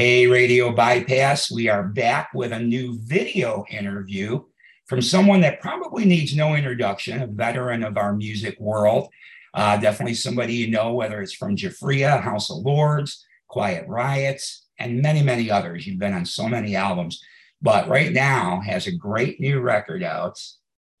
Hey, 0.00 0.26
Radio 0.26 0.72
Bypass, 0.72 1.50
we 1.50 1.68
are 1.68 1.82
back 1.82 2.30
with 2.32 2.52
a 2.52 2.58
new 2.58 2.98
video 3.00 3.66
interview 3.68 4.42
from 4.86 5.02
someone 5.02 5.42
that 5.42 5.60
probably 5.60 6.06
needs 6.06 6.34
no 6.34 6.54
introduction, 6.54 7.20
a 7.20 7.26
veteran 7.26 7.84
of 7.84 7.98
our 7.98 8.14
music 8.14 8.58
world. 8.58 9.10
Uh, 9.52 9.76
definitely 9.76 10.14
somebody 10.14 10.54
you 10.54 10.70
know, 10.70 10.94
whether 10.94 11.20
it's 11.20 11.34
from 11.34 11.54
Giuffria, 11.54 12.18
House 12.18 12.50
of 12.50 12.64
Lords, 12.64 13.22
Quiet 13.48 13.86
Riots, 13.88 14.64
and 14.78 15.02
many, 15.02 15.22
many 15.22 15.50
others. 15.50 15.86
You've 15.86 15.98
been 15.98 16.14
on 16.14 16.24
so 16.24 16.48
many 16.48 16.74
albums, 16.74 17.22
but 17.60 17.86
right 17.86 18.10
now 18.10 18.62
has 18.62 18.86
a 18.86 18.96
great 18.96 19.38
new 19.38 19.60
record 19.60 20.02
out, 20.02 20.40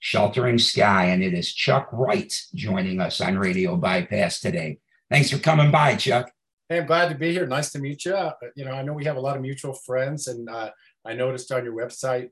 Sheltering 0.00 0.58
Sky, 0.58 1.06
and 1.06 1.22
it 1.22 1.32
is 1.32 1.54
Chuck 1.54 1.88
Wright 1.90 2.38
joining 2.54 3.00
us 3.00 3.22
on 3.22 3.38
Radio 3.38 3.76
Bypass 3.76 4.40
today. 4.40 4.78
Thanks 5.08 5.30
for 5.30 5.38
coming 5.38 5.70
by, 5.70 5.96
Chuck. 5.96 6.30
Hey, 6.70 6.78
I'm 6.78 6.86
glad 6.86 7.08
to 7.08 7.16
be 7.16 7.32
here. 7.32 7.48
Nice 7.48 7.72
to 7.72 7.80
meet 7.80 8.04
you. 8.04 8.14
Uh, 8.14 8.32
you 8.54 8.64
know, 8.64 8.70
I 8.70 8.82
know 8.82 8.92
we 8.92 9.04
have 9.04 9.16
a 9.16 9.20
lot 9.20 9.34
of 9.34 9.42
mutual 9.42 9.74
friends, 9.74 10.28
and 10.28 10.48
uh, 10.48 10.70
I 11.04 11.14
noticed 11.14 11.50
on 11.50 11.64
your 11.64 11.74
website 11.74 12.30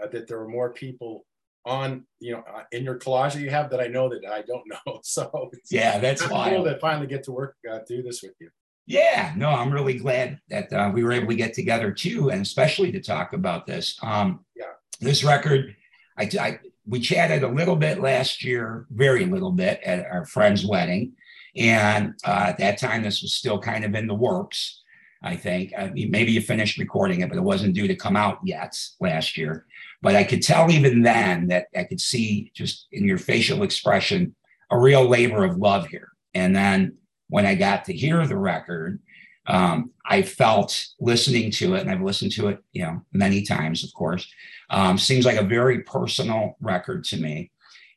uh, 0.00 0.06
that 0.12 0.28
there 0.28 0.38
are 0.38 0.46
more 0.46 0.72
people 0.72 1.26
on 1.66 2.04
you 2.20 2.32
know 2.32 2.44
uh, 2.54 2.62
in 2.70 2.84
your 2.84 3.00
collage 3.00 3.32
that 3.32 3.40
you 3.40 3.50
have 3.50 3.68
that 3.70 3.80
I 3.80 3.88
know 3.88 4.08
that 4.08 4.24
I 4.24 4.42
don't 4.42 4.62
know. 4.86 5.00
So 5.02 5.50
yeah, 5.72 5.98
that's 5.98 6.22
why 6.30 6.50
cool 6.50 6.64
to 6.66 6.78
finally 6.78 7.08
get 7.08 7.24
to 7.24 7.32
work 7.32 7.56
uh, 7.68 7.80
through 7.80 8.04
this 8.04 8.22
with 8.22 8.34
you. 8.38 8.50
Yeah, 8.86 9.34
no, 9.36 9.48
I'm 9.48 9.72
really 9.72 9.98
glad 9.98 10.38
that 10.50 10.72
uh, 10.72 10.92
we 10.94 11.02
were 11.02 11.12
able 11.12 11.26
to 11.26 11.34
get 11.34 11.54
together 11.54 11.90
too, 11.90 12.30
and 12.30 12.42
especially 12.42 12.92
to 12.92 13.00
talk 13.00 13.32
about 13.32 13.66
this. 13.66 13.98
Um, 14.04 14.44
yeah, 14.54 14.66
this 15.00 15.24
record, 15.24 15.74
I, 16.16 16.30
I 16.40 16.60
we 16.86 17.00
chatted 17.00 17.42
a 17.42 17.48
little 17.48 17.76
bit 17.76 18.00
last 18.00 18.44
year, 18.44 18.86
very 18.90 19.26
little 19.26 19.50
bit 19.50 19.80
at 19.84 20.06
our 20.06 20.26
friend's 20.26 20.64
wedding, 20.64 21.14
and 21.56 22.14
uh, 22.26 22.46
at 22.48 22.58
that 22.58 22.78
time 22.78 23.02
this 23.02 23.22
was 23.22 23.34
still 23.34 23.58
kind 23.58 23.84
of 23.84 23.94
in 23.94 24.06
the 24.06 24.14
works. 24.14 24.82
I 25.22 25.36
think 25.36 25.72
I 25.76 25.90
mean, 25.90 26.10
maybe 26.10 26.32
you 26.32 26.40
finished 26.40 26.78
recording 26.78 27.20
it, 27.20 27.28
but 27.28 27.38
it 27.38 27.42
wasn't 27.42 27.74
due 27.74 27.88
to 27.88 27.96
come 27.96 28.16
out 28.16 28.38
yet 28.44 28.76
last 29.00 29.36
year. 29.36 29.66
But 30.02 30.16
I 30.16 30.24
could 30.24 30.42
tell 30.42 30.70
even 30.70 31.02
then 31.02 31.48
that 31.48 31.66
I 31.76 31.84
could 31.84 32.00
see 32.00 32.50
just 32.54 32.86
in 32.92 33.04
your 33.04 33.18
facial 33.18 33.62
expression 33.62 34.34
a 34.70 34.78
real 34.78 35.06
labor 35.06 35.44
of 35.44 35.58
love 35.58 35.86
here. 35.88 36.08
And 36.34 36.54
then 36.54 36.96
when 37.28 37.44
I 37.44 37.54
got 37.54 37.84
to 37.86 37.92
hear 37.92 38.26
the 38.26 38.36
record, 38.36 39.00
um, 39.46 39.90
I 40.06 40.22
felt 40.22 40.86
listening 41.00 41.50
to 41.52 41.74
it, 41.74 41.80
and 41.80 41.90
I've 41.90 42.02
listened 42.02 42.32
to 42.32 42.48
it, 42.48 42.62
you 42.72 42.82
know, 42.82 43.02
many 43.12 43.42
times, 43.42 43.84
of 43.84 43.92
course. 43.94 44.26
Um, 44.70 44.96
seems 44.96 45.24
like 45.24 45.38
a 45.38 45.44
very 45.44 45.80
personal 45.82 46.56
record 46.60 47.04
to 47.04 47.16
me. 47.16 47.50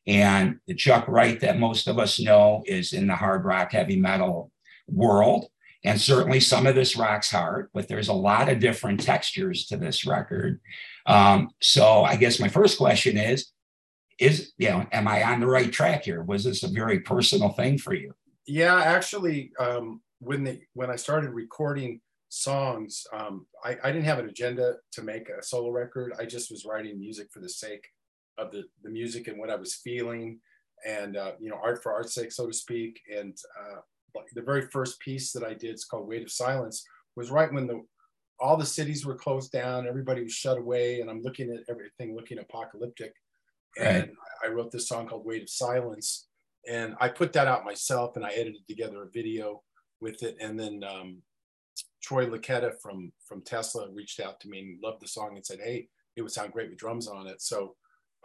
And 0.05 0.59
the 0.67 0.73
Chuck 0.73 1.07
Wright 1.07 1.39
that 1.39 1.59
most 1.59 1.87
of 1.87 1.97
us 1.97 2.19
know 2.19 2.63
is 2.65 2.93
in 2.93 3.07
the 3.07 3.15
hard 3.15 3.45
rock, 3.45 3.71
heavy 3.71 3.99
metal 3.99 4.51
world. 4.87 5.47
And 5.85 5.99
certainly 5.99 6.39
some 6.39 6.65
of 6.65 6.75
this 6.75 6.95
rock's 6.95 7.31
hard, 7.31 7.69
but 7.73 7.87
there's 7.87 8.07
a 8.07 8.13
lot 8.13 8.49
of 8.49 8.59
different 8.59 9.01
textures 9.01 9.65
to 9.67 9.77
this 9.77 10.05
record. 10.05 10.61
Um, 11.05 11.49
so 11.61 12.03
I 12.03 12.15
guess 12.15 12.39
my 12.39 12.47
first 12.47 12.77
question 12.77 13.17
is, 13.17 13.47
is, 14.19 14.53
you 14.57 14.69
know, 14.69 14.85
am 14.91 15.07
I 15.07 15.23
on 15.23 15.39
the 15.39 15.47
right 15.47 15.71
track 15.71 16.05
here? 16.05 16.23
Was 16.23 16.45
this 16.45 16.63
a 16.63 16.69
very 16.69 16.99
personal 16.99 17.49
thing 17.49 17.77
for 17.77 17.93
you? 17.93 18.13
Yeah, 18.45 18.75
actually, 18.75 19.51
um, 19.59 20.01
when 20.19 20.43
the 20.43 20.61
when 20.73 20.89
I 20.89 20.95
started 20.95 21.31
recording 21.31 21.99
songs, 22.29 23.05
um, 23.11 23.45
I, 23.63 23.77
I 23.83 23.91
didn't 23.91 24.05
have 24.05 24.19
an 24.19 24.29
agenda 24.29 24.75
to 24.93 25.01
make 25.01 25.27
a 25.29 25.43
solo 25.43 25.71
record. 25.71 26.13
I 26.17 26.25
just 26.25 26.51
was 26.51 26.65
writing 26.65 26.99
music 26.99 27.27
for 27.31 27.39
the 27.39 27.49
sake 27.49 27.85
of 28.37 28.51
the, 28.51 28.63
the 28.83 28.89
music 28.89 29.27
and 29.27 29.39
what 29.39 29.49
I 29.49 29.55
was 29.55 29.75
feeling 29.75 30.39
and, 30.85 31.15
uh, 31.15 31.33
you 31.39 31.49
know, 31.49 31.59
art 31.63 31.81
for 31.81 31.93
art's 31.93 32.13
sake, 32.13 32.31
so 32.31 32.47
to 32.47 32.53
speak. 32.53 32.99
And 33.15 33.37
uh, 33.59 33.79
the 34.35 34.41
very 34.41 34.67
first 34.67 34.99
piece 34.99 35.31
that 35.31 35.43
I 35.43 35.53
did, 35.53 35.71
it's 35.71 35.85
called 35.85 36.07
Weight 36.07 36.23
of 36.23 36.31
Silence, 36.31 36.85
was 37.15 37.31
right 37.31 37.51
when 37.51 37.67
the 37.67 37.81
all 38.39 38.57
the 38.57 38.65
cities 38.65 39.05
were 39.05 39.15
closed 39.15 39.51
down, 39.51 39.87
everybody 39.87 40.21
was 40.21 40.33
shut 40.33 40.57
away, 40.57 40.99
and 40.99 41.09
I'm 41.09 41.21
looking 41.21 41.49
at 41.51 41.63
everything 41.69 42.15
looking 42.15 42.39
apocalyptic. 42.39 43.13
And. 43.79 44.11
I 44.43 44.49
wrote 44.49 44.71
this 44.71 44.87
song 44.87 45.07
called 45.07 45.25
Weight 45.25 45.43
of 45.43 45.49
Silence. 45.49 46.27
And 46.67 46.95
I 46.99 47.09
put 47.09 47.33
that 47.33 47.47
out 47.47 47.65
myself 47.65 48.15
and 48.15 48.25
I 48.25 48.31
edited 48.31 48.67
together 48.67 49.03
a 49.03 49.09
video 49.09 49.61
with 50.01 50.23
it. 50.23 50.37
And 50.39 50.59
then 50.59 50.83
um, 50.83 51.17
Troy 52.01 52.25
Luccketta 52.25 52.73
from 52.81 53.11
from 53.25 53.41
Tesla 53.41 53.89
reached 53.91 54.19
out 54.19 54.39
to 54.41 54.49
me 54.49 54.59
and 54.59 54.83
loved 54.83 55.01
the 55.01 55.07
song 55.07 55.35
and 55.35 55.45
said, 55.45 55.59
"Hey, 55.63 55.87
it 56.15 56.21
would 56.21 56.31
sound 56.31 56.53
great 56.53 56.69
with 56.69 56.79
drums 56.79 57.07
on 57.07 57.27
it." 57.27 57.41
So 57.41 57.75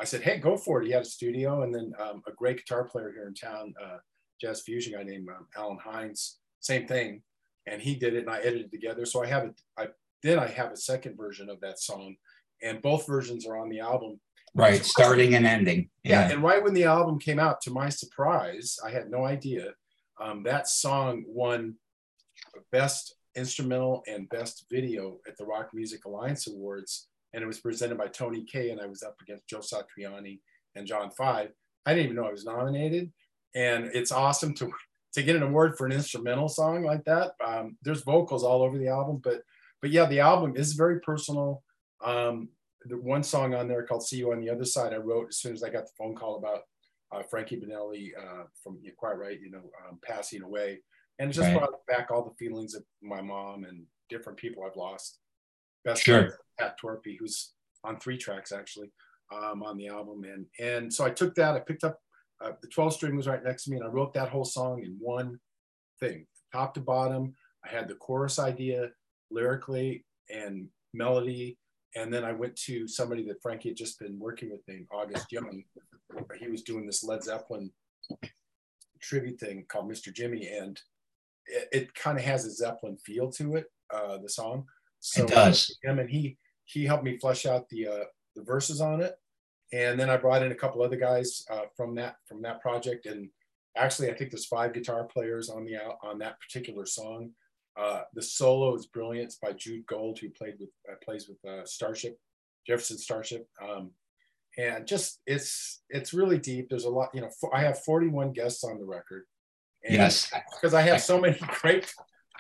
I 0.00 0.04
said, 0.04 0.22
"Hey, 0.22 0.38
go 0.38 0.56
for 0.56 0.80
it." 0.80 0.86
He 0.86 0.92
had 0.92 1.02
a 1.02 1.06
studio, 1.06 1.62
and 1.62 1.74
then 1.74 1.92
um, 1.98 2.22
a 2.26 2.32
great 2.32 2.58
guitar 2.58 2.84
player 2.84 3.12
here 3.12 3.26
in 3.26 3.34
town, 3.34 3.74
uh, 3.82 3.98
jazz 4.40 4.62
fusion 4.62 4.94
guy 4.94 5.02
named 5.02 5.28
um, 5.28 5.46
Allen 5.56 5.78
Hinds, 5.82 6.38
same 6.60 6.86
thing, 6.86 7.22
and 7.66 7.82
he 7.82 7.94
did 7.94 8.14
it, 8.14 8.20
and 8.20 8.30
I 8.30 8.38
edited 8.38 8.66
it 8.66 8.72
together. 8.72 9.04
So 9.04 9.22
I 9.22 9.26
have 9.26 9.44
it. 9.44 9.60
I 9.76 9.88
then 10.22 10.38
I 10.38 10.48
have 10.48 10.72
a 10.72 10.76
second 10.76 11.16
version 11.16 11.48
of 11.48 11.60
that 11.60 11.78
song, 11.80 12.16
and 12.62 12.82
both 12.82 13.06
versions 13.06 13.46
are 13.46 13.58
on 13.58 13.68
the 13.68 13.80
album. 13.80 14.20
Right, 14.54 14.84
starting 14.84 15.34
and 15.34 15.46
ending. 15.46 15.90
Yeah. 16.04 16.26
yeah. 16.26 16.34
and 16.34 16.42
right 16.42 16.62
when 16.62 16.74
the 16.74 16.84
album 16.84 17.18
came 17.18 17.38
out, 17.38 17.60
to 17.62 17.70
my 17.70 17.90
surprise, 17.90 18.78
I 18.84 18.90
had 18.90 19.10
no 19.10 19.24
idea. 19.24 19.74
Um, 20.20 20.42
that 20.44 20.68
song 20.68 21.24
won 21.26 21.76
best 22.72 23.14
instrumental 23.36 24.02
and 24.08 24.28
best 24.28 24.66
video 24.70 25.18
at 25.28 25.36
the 25.36 25.44
Rock 25.44 25.70
Music 25.74 26.04
Alliance 26.04 26.48
Awards. 26.48 27.07
And 27.32 27.42
it 27.42 27.46
was 27.46 27.60
presented 27.60 27.98
by 27.98 28.08
Tony 28.08 28.44
Kaye, 28.44 28.70
and 28.70 28.80
I 28.80 28.86
was 28.86 29.02
up 29.02 29.16
against 29.20 29.48
Joe 29.48 29.58
Satriani 29.58 30.40
and 30.74 30.86
John 30.86 31.10
Five. 31.10 31.50
I 31.84 31.92
didn't 31.92 32.04
even 32.04 32.16
know 32.16 32.28
I 32.28 32.32
was 32.32 32.44
nominated. 32.44 33.12
And 33.54 33.86
it's 33.94 34.12
awesome 34.12 34.54
to 34.54 34.70
to 35.14 35.22
get 35.22 35.36
an 35.36 35.42
award 35.42 35.76
for 35.76 35.86
an 35.86 35.92
instrumental 35.92 36.48
song 36.48 36.84
like 36.84 37.04
that. 37.04 37.32
Um, 37.44 37.76
there's 37.82 38.02
vocals 38.02 38.44
all 38.44 38.62
over 38.62 38.78
the 38.78 38.88
album, 38.88 39.20
but 39.22 39.42
but 39.80 39.90
yeah, 39.90 40.06
the 40.06 40.20
album 40.20 40.54
is 40.56 40.72
very 40.72 41.00
personal. 41.00 41.62
Um, 42.04 42.48
the 42.84 42.96
one 42.96 43.22
song 43.22 43.54
on 43.54 43.68
there 43.68 43.84
called 43.84 44.06
"See 44.06 44.18
You 44.18 44.32
on 44.32 44.40
the 44.40 44.50
Other 44.50 44.64
Side" 44.64 44.92
I 44.92 44.96
wrote 44.96 45.28
as 45.28 45.38
soon 45.38 45.54
as 45.54 45.62
I 45.62 45.70
got 45.70 45.84
the 45.84 45.92
phone 45.98 46.14
call 46.14 46.36
about 46.36 46.62
uh, 47.12 47.22
Frankie 47.28 47.60
Banali 47.60 48.10
uh, 48.18 48.44
from 48.62 48.78
you 48.82 48.92
Quiet 48.96 49.18
Riot, 49.18 49.40
you 49.42 49.50
know, 49.50 49.70
um, 49.88 49.98
passing 50.02 50.42
away 50.42 50.80
and 51.18 51.30
it 51.30 51.34
just 51.34 51.48
right. 51.48 51.58
brought 51.58 51.86
back 51.86 52.10
all 52.10 52.24
the 52.24 52.34
feelings 52.44 52.74
of 52.74 52.84
my 53.02 53.20
mom 53.20 53.64
and 53.64 53.82
different 54.08 54.38
people 54.38 54.64
I've 54.64 54.76
lost. 54.76 55.18
Best 55.88 56.02
sure. 56.02 56.38
Pat 56.58 56.76
Torpey, 56.78 57.16
who's 57.18 57.52
on 57.82 57.98
three 57.98 58.18
tracks 58.18 58.52
actually 58.52 58.90
um, 59.32 59.62
on 59.62 59.78
the 59.78 59.88
album, 59.88 60.24
and 60.24 60.44
and 60.60 60.92
so 60.92 61.04
I 61.04 61.10
took 61.10 61.34
that. 61.36 61.54
I 61.54 61.60
picked 61.60 61.84
up 61.84 61.98
uh, 62.44 62.52
the 62.60 62.68
12 62.68 62.92
string 62.92 63.16
was 63.16 63.26
right 63.26 63.42
next 63.42 63.64
to 63.64 63.70
me, 63.70 63.78
and 63.78 63.86
I 63.86 63.88
wrote 63.88 64.12
that 64.12 64.28
whole 64.28 64.44
song 64.44 64.82
in 64.84 64.96
one 65.00 65.38
thing, 65.98 66.26
top 66.52 66.74
to 66.74 66.80
bottom. 66.80 67.34
I 67.64 67.70
had 67.70 67.88
the 67.88 67.94
chorus 67.94 68.38
idea 68.38 68.90
lyrically 69.30 70.04
and 70.28 70.68
melody, 70.92 71.58
and 71.96 72.12
then 72.12 72.22
I 72.22 72.32
went 72.32 72.54
to 72.66 72.86
somebody 72.86 73.24
that 73.24 73.40
Frankie 73.42 73.70
had 73.70 73.78
just 73.78 73.98
been 73.98 74.18
working 74.18 74.50
with 74.50 74.60
named 74.68 74.88
August 74.92 75.32
Young. 75.32 75.62
He 76.38 76.48
was 76.48 76.62
doing 76.62 76.84
this 76.84 77.02
Led 77.02 77.24
Zeppelin 77.24 77.70
tribute 79.00 79.40
thing 79.40 79.64
called 79.68 79.90
Mr. 79.90 80.12
Jimmy, 80.12 80.48
and 80.48 80.78
it, 81.46 81.68
it 81.72 81.94
kind 81.94 82.18
of 82.18 82.24
has 82.24 82.44
a 82.44 82.50
Zeppelin 82.50 82.98
feel 82.98 83.30
to 83.32 83.56
it, 83.56 83.66
uh, 83.90 84.18
the 84.18 84.28
song. 84.28 84.66
So 85.00 85.24
it 85.24 85.28
does. 85.28 85.76
Him 85.82 85.98
and 85.98 86.10
he 86.10 86.36
he 86.64 86.84
helped 86.84 87.04
me 87.04 87.18
flesh 87.18 87.46
out 87.46 87.68
the 87.68 87.88
uh, 87.88 88.04
the 88.36 88.42
verses 88.42 88.80
on 88.80 89.00
it, 89.00 89.14
and 89.72 89.98
then 89.98 90.10
I 90.10 90.16
brought 90.16 90.42
in 90.42 90.52
a 90.52 90.56
couple 90.56 90.82
other 90.82 90.96
guys 90.96 91.44
uh, 91.50 91.62
from 91.76 91.94
that 91.96 92.16
from 92.26 92.42
that 92.42 92.60
project. 92.60 93.06
And 93.06 93.28
actually, 93.76 94.10
I 94.10 94.14
think 94.14 94.30
there's 94.30 94.46
five 94.46 94.72
guitar 94.72 95.04
players 95.04 95.50
on 95.50 95.64
the 95.64 95.76
on 96.02 96.18
that 96.18 96.40
particular 96.40 96.86
song. 96.86 97.30
Uh, 97.76 98.02
the 98.12 98.22
solo 98.22 98.74
is 98.74 98.86
brilliant. 98.86 99.26
It's 99.26 99.36
by 99.36 99.52
Jude 99.52 99.86
Gold, 99.86 100.18
who 100.18 100.30
played 100.30 100.56
with 100.58 100.70
uh, 100.90 100.96
plays 101.04 101.28
with 101.28 101.38
uh, 101.48 101.64
Starship, 101.64 102.18
Jefferson 102.66 102.98
Starship. 102.98 103.46
Um, 103.62 103.92
and 104.58 104.86
just 104.86 105.20
it's 105.26 105.82
it's 105.88 106.12
really 106.12 106.38
deep. 106.38 106.68
There's 106.68 106.84
a 106.84 106.90
lot, 106.90 107.10
you 107.14 107.20
know. 107.20 107.30
I 107.52 107.60
have 107.60 107.82
41 107.84 108.32
guests 108.32 108.64
on 108.64 108.78
the 108.78 108.84
record, 108.84 109.24
and 109.84 109.94
yes. 109.94 110.32
Because 110.52 110.74
I 110.74 110.82
have 110.82 111.00
so 111.00 111.20
many 111.20 111.38
great, 111.60 111.94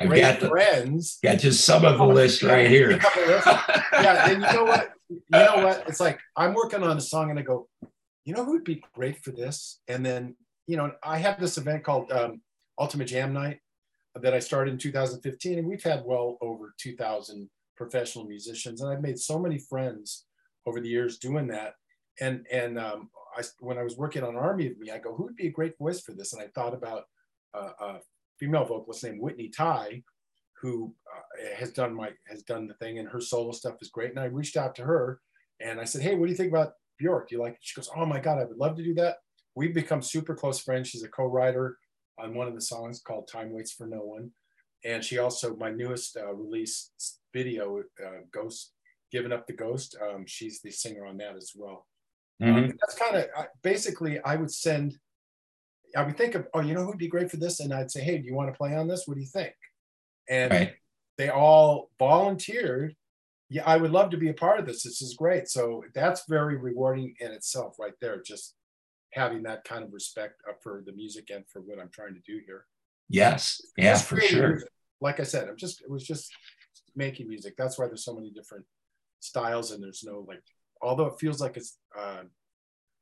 great 0.06 0.20
got 0.20 0.40
the, 0.40 0.48
friends. 0.48 1.18
Got 1.22 1.38
just 1.38 1.64
some 1.64 1.84
of 1.84 1.98
the 1.98 2.04
oh, 2.04 2.08
list 2.08 2.42
right 2.42 2.68
here. 2.68 2.90
yeah. 3.16 4.30
And 4.30 4.42
you 4.42 4.52
know 4.52 4.64
what? 4.64 4.92
You 5.08 5.20
know 5.32 5.64
what? 5.64 5.84
It's 5.88 6.00
like 6.00 6.18
I'm 6.36 6.54
working 6.54 6.82
on 6.82 6.96
a 6.96 7.00
song 7.00 7.30
and 7.30 7.38
I 7.38 7.42
go, 7.42 7.68
you 8.24 8.34
know 8.34 8.44
who 8.44 8.52
would 8.52 8.64
be 8.64 8.82
great 8.94 9.22
for 9.24 9.30
this? 9.30 9.80
And 9.88 10.04
then, 10.04 10.36
you 10.66 10.76
know, 10.76 10.92
I 11.02 11.18
have 11.18 11.40
this 11.40 11.56
event 11.56 11.84
called 11.84 12.12
um, 12.12 12.42
Ultimate 12.78 13.06
Jam 13.06 13.32
Night 13.32 13.60
that 14.14 14.34
I 14.34 14.38
started 14.38 14.72
in 14.72 14.78
2015. 14.78 15.58
And 15.58 15.68
we've 15.68 15.82
had 15.82 16.04
well 16.04 16.36
over 16.40 16.74
2,000 16.78 17.48
professional 17.76 18.24
musicians. 18.24 18.80
And 18.80 18.92
I've 18.92 19.02
made 19.02 19.18
so 19.18 19.38
many 19.38 19.58
friends 19.58 20.26
over 20.66 20.80
the 20.80 20.88
years 20.88 21.18
doing 21.18 21.46
that. 21.48 21.74
And, 22.20 22.46
and 22.52 22.78
um, 22.78 23.10
I, 23.36 23.42
when 23.60 23.78
I 23.78 23.82
was 23.82 23.96
working 23.96 24.24
on 24.24 24.36
Army 24.36 24.66
of 24.66 24.78
Me, 24.78 24.90
I 24.90 24.98
go, 24.98 25.14
who 25.14 25.24
would 25.24 25.36
be 25.36 25.46
a 25.46 25.52
great 25.52 25.78
voice 25.78 26.00
for 26.00 26.12
this? 26.12 26.32
And 26.32 26.42
I 26.42 26.48
thought 26.54 26.74
about 26.74 27.04
a 27.54 27.98
female 28.38 28.64
vocalist 28.64 29.04
named 29.04 29.20
Whitney 29.20 29.48
Tai, 29.48 30.02
who 30.60 30.94
uh, 31.14 31.56
has 31.56 31.70
done 31.70 31.94
my 31.94 32.10
has 32.28 32.42
done 32.42 32.66
the 32.66 32.74
thing, 32.74 32.98
and 32.98 33.08
her 33.08 33.20
solo 33.20 33.52
stuff 33.52 33.76
is 33.80 33.90
great. 33.90 34.10
And 34.10 34.20
I 34.20 34.24
reached 34.24 34.56
out 34.56 34.74
to 34.76 34.82
her, 34.82 35.20
and 35.60 35.80
I 35.80 35.84
said, 35.84 36.02
"Hey, 36.02 36.14
what 36.14 36.26
do 36.26 36.30
you 36.30 36.36
think 36.36 36.52
about 36.52 36.72
Bjork? 36.98 37.28
Do 37.28 37.36
you 37.36 37.42
like?" 37.42 37.54
It? 37.54 37.58
She 37.60 37.74
goes, 37.74 37.90
"Oh 37.94 38.06
my 38.06 38.20
God, 38.20 38.38
I 38.38 38.44
would 38.44 38.58
love 38.58 38.76
to 38.76 38.84
do 38.84 38.94
that." 38.94 39.18
We've 39.54 39.74
become 39.74 40.02
super 40.02 40.34
close 40.34 40.60
friends. 40.60 40.88
She's 40.88 41.02
a 41.02 41.08
co-writer 41.08 41.78
on 42.18 42.34
one 42.34 42.48
of 42.48 42.54
the 42.54 42.60
songs 42.60 43.00
called 43.00 43.28
"Time 43.28 43.52
Waits 43.52 43.72
for 43.72 43.86
No 43.86 43.98
One," 43.98 44.30
and 44.84 45.04
she 45.04 45.18
also 45.18 45.56
my 45.56 45.70
newest 45.70 46.16
uh, 46.16 46.32
release 46.34 46.90
video, 47.32 47.82
uh, 48.04 48.20
Ghost, 48.32 48.72
giving 49.10 49.32
up 49.32 49.46
the 49.46 49.52
ghost. 49.52 49.96
Um, 50.02 50.24
she's 50.26 50.60
the 50.60 50.70
singer 50.70 51.06
on 51.06 51.16
that 51.18 51.36
as 51.36 51.52
well. 51.54 51.86
Mm-hmm. 52.42 52.56
Um, 52.56 52.72
that's 52.80 52.98
kind 52.98 53.16
of 53.16 53.26
basically 53.62 54.20
I 54.20 54.36
would 54.36 54.50
send. 54.50 54.98
I 55.96 56.02
would 56.02 56.16
think 56.16 56.34
of, 56.34 56.46
oh, 56.54 56.60
you 56.60 56.74
know 56.74 56.84
who'd 56.84 56.98
be 56.98 57.08
great 57.08 57.30
for 57.30 57.36
this, 57.38 57.60
and 57.60 57.72
I'd 57.72 57.90
say, 57.90 58.02
hey, 58.02 58.18
do 58.18 58.24
you 58.24 58.34
want 58.34 58.52
to 58.52 58.56
play 58.56 58.74
on 58.74 58.88
this? 58.88 59.04
What 59.06 59.14
do 59.14 59.20
you 59.20 59.26
think? 59.26 59.54
And 60.28 60.52
right. 60.52 60.74
they 61.16 61.30
all 61.30 61.90
volunteered. 61.98 62.94
Yeah, 63.48 63.62
I 63.64 63.78
would 63.78 63.90
love 63.90 64.10
to 64.10 64.18
be 64.18 64.28
a 64.28 64.34
part 64.34 64.60
of 64.60 64.66
this. 64.66 64.82
This 64.82 65.00
is 65.00 65.14
great. 65.14 65.48
So 65.48 65.82
that's 65.94 66.24
very 66.28 66.56
rewarding 66.56 67.14
in 67.20 67.32
itself, 67.32 67.76
right 67.78 67.94
there. 68.00 68.20
Just 68.20 68.54
having 69.14 69.42
that 69.44 69.64
kind 69.64 69.82
of 69.82 69.92
respect 69.92 70.42
for 70.62 70.82
the 70.84 70.92
music 70.92 71.30
and 71.32 71.44
for 71.48 71.60
what 71.60 71.78
I'm 71.78 71.88
trying 71.90 72.14
to 72.14 72.20
do 72.26 72.40
here. 72.44 72.66
Yes, 73.08 73.62
yeah, 73.78 73.96
for 73.96 74.20
sure. 74.20 74.48
Music. 74.50 74.68
Like 75.00 75.20
I 75.20 75.22
said, 75.22 75.48
I'm 75.48 75.56
just 75.56 75.80
it 75.80 75.90
was 75.90 76.04
just 76.04 76.30
making 76.94 77.28
music. 77.28 77.54
That's 77.56 77.78
why 77.78 77.86
there's 77.86 78.04
so 78.04 78.14
many 78.14 78.30
different 78.30 78.66
styles 79.20 79.70
and 79.70 79.82
there's 79.82 80.04
no 80.04 80.24
like 80.28 80.42
although 80.80 81.06
it 81.06 81.18
feels 81.18 81.40
like 81.40 81.56
it's 81.56 81.78
uh, 81.98 82.22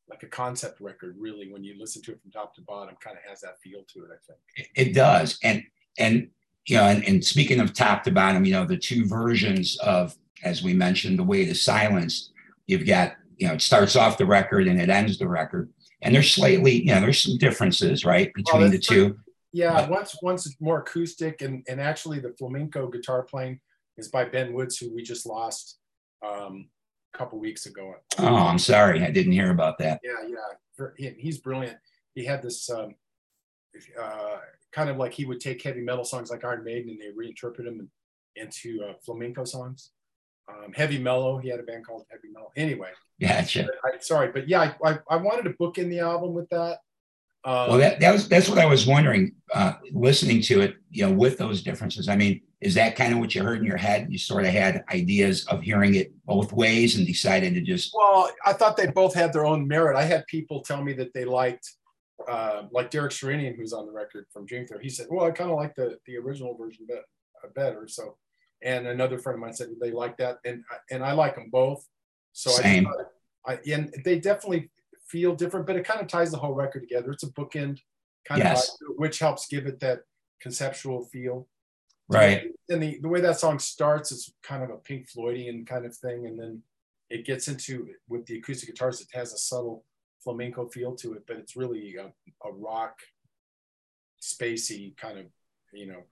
like 0.09 0.23
a 0.23 0.27
concept 0.27 0.81
record 0.81 1.17
really 1.19 1.51
when 1.53 1.65
you 1.65 1.75
listen 1.79 2.03
to 2.03 2.13
it 2.13 2.21
from 2.21 2.31
top 2.31 2.55
to 2.55 2.63
bottom 2.63 2.95
kind 3.03 3.17
of 3.17 3.29
has 3.29 3.41
that 3.41 3.61
feel 3.63 3.81
to 3.89 4.05
it 4.05 4.11
i 4.13 4.19
think. 4.27 4.71
It 4.75 4.95
does 4.95 5.39
and 5.43 5.63
and 5.99 6.29
you 6.67 6.77
know 6.77 6.85
and, 6.85 7.05
and 7.05 7.25
speaking 7.25 7.61
of 7.61 7.73
top 7.73 8.05
to 8.05 8.11
bottom 8.11 8.45
you 8.45 8.53
know 8.53 8.65
the 8.65 8.77
two 8.77 9.07
versions 9.07 9.77
of 9.79 10.17
as 10.45 10.63
we 10.63 10.75
mentioned 10.75 11.19
the 11.19 11.25
Weight 11.25 11.51
of 11.51 11.57
Silence 11.57 12.31
you've 12.67 12.87
got 12.87 13.15
you 13.37 13.49
know 13.49 13.55
it 13.55 13.63
starts 13.63 13.97
off 13.97 14.19
the 14.19 14.27
record 14.27 14.69
and 14.69 14.81
it 14.81 14.91
ends 14.91 15.19
the 15.19 15.29
record 15.29 15.71
and 16.03 16.15
there's 16.15 16.31
slightly 16.31 16.83
you 16.83 16.95
know 16.95 17.01
there's 17.01 17.23
some 17.23 17.39
differences 17.39 18.05
right 18.05 18.33
between 18.35 18.71
the 18.71 18.79
two. 18.79 19.17
Yeah 19.53 19.89
once 19.89 20.17
once 20.23 20.47
it's 20.47 20.61
more 20.61 20.81
acoustic 20.81 21.43
and 21.43 21.65
and 21.69 21.81
actually 21.81 22.21
the 22.21 22.35
flamenco 22.39 22.89
guitar 22.89 23.23
playing 23.23 23.61
is 23.97 24.09
by 24.09 24.25
ben 24.25 24.53
woods 24.53 24.77
who 24.77 24.95
we 24.95 25.03
just 25.03 25.27
lost 25.27 25.79
um 26.27 26.69
couple 27.17 27.39
weeks 27.39 27.67
ago. 27.67 27.95
Oh, 28.19 28.35
I'm 28.35 28.59
sorry, 28.59 29.03
I 29.03 29.11
didn't 29.11 29.33
hear 29.33 29.51
about 29.51 29.79
that. 29.79 30.01
Yeah, 30.03 30.29
yeah, 30.99 31.11
he's 31.19 31.39
brilliant. 31.39 31.79
He 32.15 32.25
had 32.25 32.43
this 32.43 32.69
um, 32.71 32.95
uh, 34.01 34.37
kind 34.73 34.91
of 34.91 34.97
like 34.97 35.13
he 35.13 35.25
would 35.25 35.41
take 35.41 35.63
heavy 35.63 35.81
metal 35.81 36.05
songs 36.05 36.31
like 36.31 36.45
Iron 36.45 36.65
Maiden 36.65 36.91
and 36.91 37.01
they 37.01 37.09
reinterpret 37.09 37.65
them 37.65 37.91
into 38.37 38.85
uh, 38.85 38.95
flamenco 39.05 39.45
songs. 39.45 39.91
Um, 40.49 40.73
heavy 40.75 40.99
mellow, 40.99 41.39
he 41.39 41.49
had 41.49 41.59
a 41.59 41.65
band 41.65 41.85
called 41.85 42.05
Heavy 42.09 42.29
Mellow. 42.33 42.53
Anyway, 42.57 42.91
gotcha. 43.21 43.67
I, 43.85 43.99
sorry, 43.99 44.31
but 44.31 44.49
yeah, 44.49 44.75
I, 44.85 44.91
I, 44.91 44.99
I 45.11 45.17
wanted 45.17 45.43
to 45.45 45.51
book 45.59 45.79
in 45.79 45.89
the 45.91 45.99
album 45.99 46.35
with 46.35 46.49
that. 46.51 46.79
Um, 47.45 47.71
well, 47.71 47.79
that, 47.79 48.01
that 48.01 48.13
was 48.13 48.29
that's 48.29 48.49
what 48.49 48.59
I 48.59 48.67
was 48.67 48.87
wondering. 48.87 49.35
Uh, 49.53 49.75
listening 49.93 50.41
to 50.43 50.61
it, 50.61 50.77
you 50.91 51.07
know, 51.07 51.13
with 51.13 51.39
those 51.39 51.63
differences. 51.63 52.09
I 52.09 52.17
mean, 52.17 52.43
is 52.67 52.75
that 52.75 52.97
kind 52.97 53.13
of 53.13 53.21
what 53.21 53.35
you 53.35 53.43
heard 53.43 53.59
in 53.59 53.65
your 53.65 53.77
head? 53.77 54.09
You 54.11 54.19
sort 54.19 54.45
of 54.45 54.51
had 54.51 54.85
ideas 54.93 55.47
of 55.47 55.63
hearing 55.63 55.95
it 55.95 56.13
both 56.25 56.53
ways 56.53 56.97
and 56.97 57.07
decided 57.07 57.55
to 57.55 57.61
just. 57.61 57.93
Well, 57.95 58.31
I 58.45 58.53
thought 58.53 58.77
they 58.77 58.89
both 58.89 59.15
had 59.15 59.33
their 59.33 59.47
own 59.47 59.69
merit. 59.69 59.97
I 59.97 60.03
had 60.03 60.27
people 60.27 60.63
tell 60.63 60.83
me 60.83 60.93
that 60.95 61.15
they 61.15 61.25
liked, 61.25 61.71
uh, 62.29 62.65
like 62.73 62.91
Derek 62.91 63.13
Sherinian, 63.13 63.57
who's 63.57 63.73
on 63.73 63.87
the 63.87 63.93
record 63.93 64.27
from 64.33 64.47
Dream 64.47 64.67
Theater. 64.67 64.83
He 64.83 64.89
said, 64.89 65.07
"Well, 65.09 65.25
I 65.25 65.31
kind 65.31 65.51
of 65.51 65.57
like 65.57 65.75
the 65.77 65.99
the 66.07 66.17
original 66.17 66.57
version 66.57 66.87
better." 66.87 67.05
better. 67.55 67.87
So, 67.89 68.17
and 68.63 68.87
another 68.87 69.19
friend 69.19 69.37
of 69.37 69.41
mine 69.41 69.55
said 69.55 69.69
they 69.81 69.93
like 69.93 70.17
that, 70.19 70.39
and 70.45 70.65
and 70.91 71.05
I 71.05 71.13
like 71.13 71.37
them 71.37 71.51
both. 71.51 71.87
So 72.33 72.51
Same. 72.51 72.89
I, 73.47 73.53
I 73.53 73.59
and 73.73 73.95
they 74.05 74.19
definitely 74.19 74.71
feel 75.09 75.35
different, 75.35 75.67
but 75.67 75.77
it 75.77 75.87
kind 75.87 76.01
of 76.01 76.09
ties 76.09 76.31
the 76.31 76.39
whole 76.39 76.55
record 76.55 76.81
together. 76.81 77.13
It's 77.13 77.23
a 77.23 77.31
bookend 77.31 77.79
kind 78.27 78.43
yes. 78.43 78.71
of, 78.71 78.97
which 78.97 79.21
helps 79.21 79.47
give 79.47 79.67
it 79.67 79.81
that 79.81 80.01
conceptual 80.41 81.05
feel. 81.05 81.47
Right. 82.09 82.51
And 82.69 82.83
the, 82.83 82.99
the 83.01 83.09
way 83.09 83.21
that 83.21 83.39
song 83.39 83.59
starts 83.59 84.13
is 84.13 84.33
kind 84.43 84.63
of 84.63 84.71
a 84.71 84.77
Pink 84.77 85.09
Floydian 85.09 85.67
kind 85.67 85.85
of 85.85 85.97
thing, 85.97 86.27
and 86.27 86.39
then 86.39 86.63
it 87.11 87.25
gets 87.25 87.49
into 87.49 87.89
with 88.09 88.27
the 88.27 88.39
acoustic 88.39 88.69
guitars. 88.69 89.01
It 89.01 89.09
has 89.13 89.33
a 89.33 89.39
subtle 89.39 89.85
flamenco 90.23 90.69
feel 90.69 90.95
to 90.97 91.15
it, 91.15 91.25
but 91.27 91.37
it's 91.37 91.57
really 91.57 91.97
a, 91.97 92.07
a 92.47 92.53
rock, 92.53 92.99
spacey 94.21 94.97
kind 94.97 95.19
of 95.19 95.27
you 95.73 95.87
know 95.87 96.03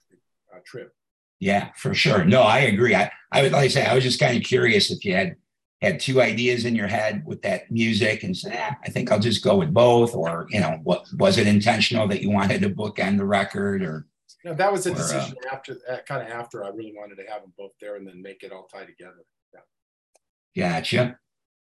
uh, 0.54 0.58
trip. 0.64 0.94
Yeah, 1.40 1.70
for 1.76 1.94
sure. 1.94 2.24
No, 2.24 2.42
I 2.42 2.60
agree. 2.60 2.94
I, 2.94 3.10
I 3.32 3.42
would 3.42 3.52
like 3.52 3.64
to 3.64 3.70
say 3.70 3.84
I 3.84 3.94
was 3.94 4.04
just 4.04 4.20
kind 4.20 4.36
of 4.36 4.42
curious 4.44 4.90
if 4.90 5.04
you 5.04 5.14
had 5.14 5.36
had 5.82 6.00
two 6.00 6.22
ideas 6.22 6.64
in 6.64 6.74
your 6.74 6.86
head 6.86 7.22
with 7.26 7.42
that 7.42 7.70
music 7.70 8.22
and 8.22 8.36
said, 8.36 8.56
ah, 8.58 8.76
I 8.84 8.90
think 8.90 9.10
I'll 9.10 9.18
just 9.18 9.44
go 9.44 9.56
with 9.56 9.74
both, 9.74 10.14
or 10.14 10.46
you 10.50 10.60
know, 10.60 10.80
what 10.82 11.04
was 11.18 11.36
it 11.38 11.46
intentional 11.46 12.08
that 12.08 12.22
you 12.22 12.30
wanted 12.30 12.62
to 12.62 12.70
bookend 12.70 13.18
the 13.18 13.26
record, 13.26 13.82
or 13.82 14.06
no, 14.44 14.54
that 14.54 14.72
was 14.72 14.86
a 14.86 14.90
or, 14.90 14.94
uh, 14.94 14.96
decision 14.96 15.36
uh, 15.46 15.54
after 15.54 15.76
kind 16.06 16.22
of 16.22 16.28
after 16.28 16.64
I 16.64 16.68
really 16.68 16.94
wanted 16.96 17.16
to 17.16 17.30
have 17.30 17.42
them 17.42 17.52
both 17.56 17.72
there 17.80 17.96
and 17.96 18.06
then 18.06 18.22
make 18.22 18.42
it 18.42 18.52
all 18.52 18.64
tie 18.64 18.84
together. 18.84 19.24
Yeah. 20.54 20.80
Gotcha. 20.80 21.18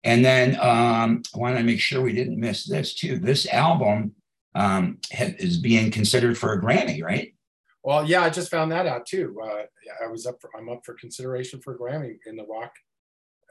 And 0.05 0.25
then 0.25 0.55
um, 0.61 1.23
I 1.35 1.39
want 1.39 1.57
to 1.57 1.65
make 1.65 1.81
sure 1.81 2.01
we 2.01 2.13
didn't 2.13 2.39
miss 2.39 2.67
this 2.67 2.95
too. 2.95 3.19
This 3.19 3.49
album 3.49 4.13
um, 4.55 4.99
is 5.11 5.59
being 5.59 5.91
considered 5.91 6.39
for 6.39 6.53
a 6.53 6.61
Grammy, 6.61 7.03
right? 7.03 7.35
Well, 7.83 8.05
yeah, 8.07 8.23
I 8.23 8.31
just 8.31 8.51
found 8.51 8.71
that 8.73 8.87
out 8.87 9.07
too. 9.07 9.37
Uh, 9.43 9.63
I 10.05 10.09
was 10.09 10.27
up 10.27 10.41
for 10.41 10.51
I'm 10.57 10.69
up 10.69 10.85
for 10.85 10.95
consideration 10.95 11.61
for 11.61 11.75
a 11.75 11.79
Grammy 11.79 12.19
in 12.27 12.37
the 12.37 12.45
rock 12.45 12.73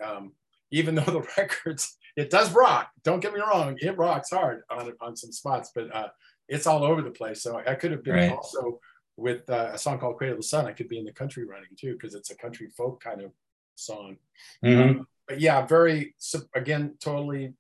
um, 0.04 0.34
even 0.72 0.96
though 0.96 1.04
the 1.04 1.28
records 1.38 1.98
it 2.16 2.30
does 2.30 2.52
rock. 2.52 2.90
Don't 3.04 3.20
get 3.20 3.34
me 3.34 3.40
wrong, 3.40 3.78
it 3.80 3.98
rocks 3.98 4.32
hard 4.32 4.62
on 4.70 4.94
on 5.02 5.16
some 5.16 5.32
spots, 5.32 5.72
but 5.74 5.94
uh, 5.96 6.10
it's 6.48 6.68
all 6.68 6.84
over 6.84 7.02
the 7.02 7.12
place. 7.12 7.42
So 7.42 7.62
I 7.66 7.76
could 7.76 7.92
have 7.92 8.04
been 8.04 8.16
right. 8.16 8.32
also 8.32 8.80
with 9.18 9.50
uh, 9.50 9.72
a 9.74 9.78
song 9.78 10.00
called 10.00 10.18
"Cradle 10.18 10.36
of 10.36 10.42
the 10.42 10.48
Sun." 10.48 10.66
I 10.66 10.72
could 10.72 10.88
be 10.88 11.00
in 11.00 11.06
the 11.06 11.12
country 11.12 11.46
running 11.46 11.70
too 11.78 11.94
because 11.94 12.16
it's 12.16 12.32
a 12.32 12.36
country 12.36 12.70
folk 12.70 13.04
kind 13.04 13.22
of 13.22 13.32
song. 13.76 14.18
Mm-hmm. 14.64 15.00
Um, 15.00 15.08
but 15.28 15.42
yeah, 15.42 15.66
very 15.66 16.16
again, 16.56 16.96
totally 17.00 17.54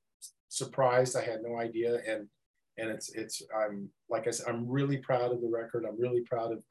surprised. 0.47 1.17
I 1.17 1.23
had 1.23 1.41
no 1.43 1.57
idea, 1.57 1.99
and 2.07 2.27
and 2.77 2.89
it's 2.89 3.09
it's 3.13 3.41
I'm 3.55 3.89
like 4.09 4.27
I 4.27 4.31
said, 4.31 4.47
I'm 4.47 4.67
really 4.69 4.97
proud 4.97 5.31
of 5.31 5.41
the 5.41 5.49
record. 5.49 5.85
I'm 5.85 5.99
really 5.99 6.21
proud 6.21 6.51
of 6.51 6.63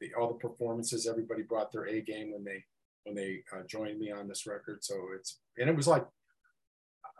the, 0.00 0.12
all 0.14 0.28
the 0.28 0.48
performances. 0.48 1.06
Everybody 1.06 1.42
brought 1.42 1.72
their 1.72 1.86
A 1.86 2.02
game 2.02 2.32
when 2.32 2.44
they 2.44 2.64
when 3.04 3.14
they 3.14 3.42
uh, 3.52 3.62
joined 3.66 3.98
me 3.98 4.10
on 4.10 4.28
this 4.28 4.46
record. 4.46 4.84
So 4.84 4.94
it's 5.16 5.38
and 5.58 5.70
it 5.70 5.76
was 5.76 5.86
like 5.86 6.04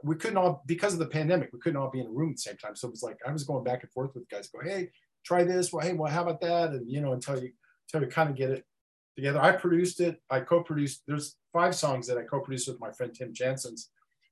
we 0.03 0.17
couldn't 0.17 0.37
all 0.37 0.63
because 0.67 0.93
of 0.93 0.99
the 0.99 1.07
pandemic 1.07 1.51
we 1.53 1.61
couldn't 1.61 1.81
all 1.81 1.91
be 1.91 2.01
in 2.01 2.07
a 2.07 2.11
room 2.11 2.31
at 2.31 2.37
the 2.37 2.43
same 2.43 2.57
time. 2.57 2.77
So 2.77 2.89
it 2.89 2.93
was 2.93 3.03
like 3.03 3.19
I 3.27 3.33
was 3.33 3.45
going 3.45 3.65
back 3.65 3.83
and 3.83 3.93
forth 3.93 4.15
with 4.15 4.29
guys, 4.29 4.49
go 4.49 4.61
hey 4.63 4.91
try 5.25 5.45
this, 5.45 5.73
well 5.73 5.85
hey 5.85 5.93
well 5.93 6.11
how 6.11 6.23
about 6.23 6.41
that, 6.41 6.71
and 6.71 6.91
you 6.91 7.01
know 7.01 7.13
until 7.13 7.43
you 7.43 7.51
until 7.89 8.07
you 8.07 8.13
kind 8.13 8.31
of 8.31 8.37
get 8.37 8.51
it 8.51 8.65
together. 9.17 9.41
I 9.41 9.53
produced 9.53 10.01
it. 10.01 10.21
I 10.31 10.41
co-produced. 10.41 11.03
There's 11.07 11.37
five 11.53 11.75
songs 11.75 12.07
that 12.09 12.19
I 12.19 12.23
co-produced 12.23 12.69
with 12.69 12.81
my 12.81 12.91
friend 12.93 13.15
Tim 13.15 13.33
Jensens, 13.33 13.91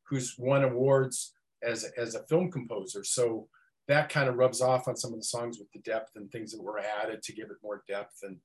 who's 0.09 0.37
won 0.38 0.64
awards 0.64 1.35
as 1.62 1.85
a, 1.85 2.00
as 2.00 2.14
a 2.14 2.25
film 2.25 2.50
composer. 2.50 3.05
So 3.05 3.49
that 3.88 4.09
kind 4.09 4.28
of 4.28 4.37
rubs 4.37 4.61
off 4.61 4.88
on 4.88 4.97
some 4.97 5.12
of 5.12 5.19
the 5.19 5.25
songs 5.25 5.59
with 5.59 5.71
the 5.73 5.81
depth 5.81 6.12
and 6.16 6.31
things 6.31 6.52
that 6.52 6.62
were 6.62 6.81
added 6.81 7.23
to 7.23 7.33
give 7.33 7.50
it 7.50 7.57
more 7.62 7.83
depth 7.88 8.19
and 8.23 8.37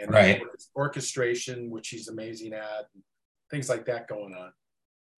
and 0.00 0.12
right. 0.12 0.40
orchestration, 0.76 1.70
which 1.70 1.88
he's 1.88 2.06
amazing 2.06 2.52
at, 2.52 2.86
things 3.50 3.68
like 3.68 3.84
that 3.86 4.06
going 4.06 4.32
on. 4.32 4.52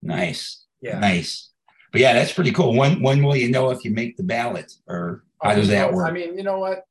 Nice. 0.01 0.65
Yeah. 0.81 0.97
Nice. 0.97 1.51
But 1.91 2.01
yeah, 2.01 2.13
that's 2.13 2.33
pretty 2.33 2.51
cool. 2.51 2.75
When 2.75 3.01
when 3.01 3.21
will 3.21 3.35
you 3.35 3.51
know 3.51 3.69
if 3.69 3.83
you 3.83 3.91
make 3.91 4.17
the 4.17 4.23
ballot, 4.23 4.73
or 4.87 5.23
how 5.41 5.55
does 5.55 5.69
that 5.69 5.93
work? 5.93 6.07
I 6.07 6.11
mean, 6.11 6.37
you 6.37 6.43
know 6.43 6.59
what? 6.59 6.83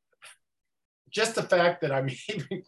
Just 1.10 1.34
the 1.34 1.42
fact 1.42 1.80
that 1.82 1.92
I'm 1.92 2.08
even 2.28 2.62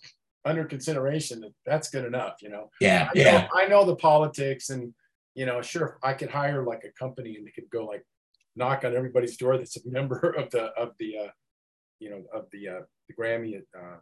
under 0.45 0.65
consideration, 0.65 1.45
that's 1.65 1.91
good 1.91 2.05
enough. 2.05 2.43
You 2.43 2.51
know. 2.51 2.71
Yeah. 2.81 3.09
I 3.15 3.19
yeah. 3.19 3.33
Know, 3.43 3.49
I 3.55 3.67
know 3.67 3.85
the 3.85 3.97
politics, 3.97 4.71
and 4.71 4.95
you 5.35 5.47
know, 5.47 5.63
sure, 5.63 5.99
I 6.03 6.13
could 6.15 6.31
hire 6.31 6.65
like 6.65 6.85
a 6.85 6.93
company, 6.99 7.37
and 7.37 7.47
they 7.47 7.51
could 7.51 7.71
go 7.71 7.87
like 7.87 8.05
knock 8.55 8.85
on 8.85 8.95
everybody's 8.95 9.37
door 9.37 9.57
that's 9.57 9.77
a 9.77 9.81
member 9.87 10.19
of 10.31 10.51
the 10.51 10.65
of 10.79 10.93
the 10.99 11.19
uh, 11.19 11.31
you 11.99 12.11
know 12.11 12.23
of 12.33 12.47
the 12.53 12.69
uh, 12.69 12.81
the 13.09 13.15
Grammy 13.15 13.61
uh, 13.77 13.97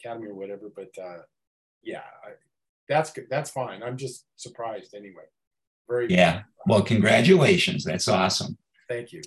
academy 0.00 0.28
or 0.28 0.34
whatever. 0.34 0.70
But 0.74 0.90
uh, 1.02 1.22
yeah, 1.82 2.02
I, 2.24 2.32
that's 2.88 3.12
good. 3.12 3.26
That's 3.30 3.50
fine. 3.50 3.82
I'm 3.82 3.96
just 3.96 4.26
surprised 4.36 4.94
anyway. 4.94 5.24
Very 5.88 6.08
yeah. 6.08 6.42
Well, 6.66 6.82
congratulations. 6.82 7.84
That's 7.84 8.08
awesome. 8.08 8.58
Thank 8.88 9.12
you. 9.12 9.22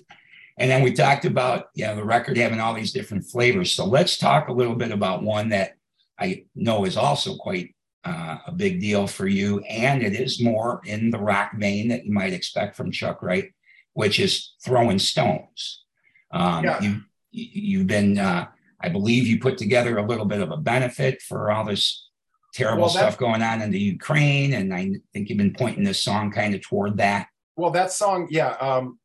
And 0.60 0.70
then 0.70 0.82
we 0.82 0.92
talked 0.92 1.24
about 1.24 1.68
you 1.74 1.86
know 1.86 1.96
the 1.96 2.04
record 2.04 2.36
having 2.36 2.60
all 2.60 2.74
these 2.74 2.92
different 2.92 3.24
flavors. 3.24 3.72
So 3.72 3.86
let's 3.86 4.18
talk 4.18 4.48
a 4.48 4.52
little 4.52 4.76
bit 4.76 4.92
about 4.92 5.22
one 5.22 5.48
that 5.48 5.72
I 6.18 6.44
know 6.54 6.84
is 6.84 6.98
also 6.98 7.36
quite 7.36 7.74
uh, 8.04 8.36
a 8.46 8.52
big 8.52 8.78
deal 8.78 9.06
for 9.06 9.26
you, 9.26 9.60
and 9.60 10.02
it 10.02 10.12
is 10.12 10.40
more 10.40 10.82
in 10.84 11.10
the 11.10 11.18
rock 11.18 11.52
vein 11.56 11.88
that 11.88 12.04
you 12.04 12.12
might 12.12 12.34
expect 12.34 12.76
from 12.76 12.92
Chuck 12.92 13.22
Wright, 13.22 13.50
which 13.94 14.20
is 14.20 14.52
throwing 14.62 14.98
stones. 14.98 15.82
Um, 16.30 16.64
yeah. 16.64 16.80
You 16.82 17.00
you've 17.32 17.86
been 17.86 18.18
uh, 18.18 18.48
I 18.82 18.90
believe 18.90 19.26
you 19.26 19.40
put 19.40 19.56
together 19.56 19.96
a 19.96 20.06
little 20.06 20.26
bit 20.26 20.42
of 20.42 20.50
a 20.50 20.58
benefit 20.58 21.22
for 21.22 21.50
all 21.50 21.64
this 21.64 22.06
terrible 22.52 22.82
well, 22.82 22.90
stuff 22.90 23.16
going 23.16 23.40
on 23.40 23.62
in 23.62 23.70
the 23.70 23.80
Ukraine, 23.80 24.52
and 24.52 24.74
I 24.74 24.92
think 25.14 25.30
you've 25.30 25.38
been 25.38 25.54
pointing 25.54 25.84
this 25.84 26.02
song 26.02 26.30
kind 26.30 26.54
of 26.54 26.60
toward 26.60 26.98
that. 26.98 27.28
Well, 27.56 27.70
that 27.70 27.92
song, 27.92 28.28
yeah, 28.30 28.50
um, 28.60 28.99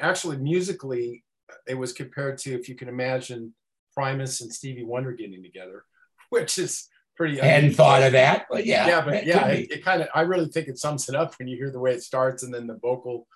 actually 0.00 0.36
musically, 0.38 1.24
it 1.66 1.74
was 1.74 1.92
compared 1.92 2.38
to 2.38 2.54
if 2.54 2.68
you 2.68 2.74
can 2.74 2.88
imagine 2.88 3.54
Primus 3.94 4.40
and 4.40 4.52
Stevie 4.52 4.84
Wonder 4.84 5.12
getting 5.12 5.42
together, 5.42 5.84
which 6.30 6.58
is 6.58 6.88
pretty. 7.16 7.40
I 7.40 7.46
hadn't 7.46 7.74
thought 7.74 8.02
of 8.02 8.12
that, 8.12 8.46
but 8.50 8.66
yeah. 8.66 8.86
Yeah, 8.86 9.04
but 9.04 9.26
yeah, 9.26 9.46
it, 9.48 9.70
it 9.70 9.84
kind 9.84 10.02
of. 10.02 10.08
I 10.14 10.22
really 10.22 10.48
think 10.48 10.68
it 10.68 10.78
sums 10.78 11.08
it 11.08 11.14
up 11.14 11.34
when 11.38 11.48
you 11.48 11.56
hear 11.56 11.70
the 11.70 11.80
way 11.80 11.92
it 11.92 12.02
starts 12.02 12.42
and 12.42 12.52
then 12.52 12.66
the 12.66 12.78
vocal. 12.80 13.26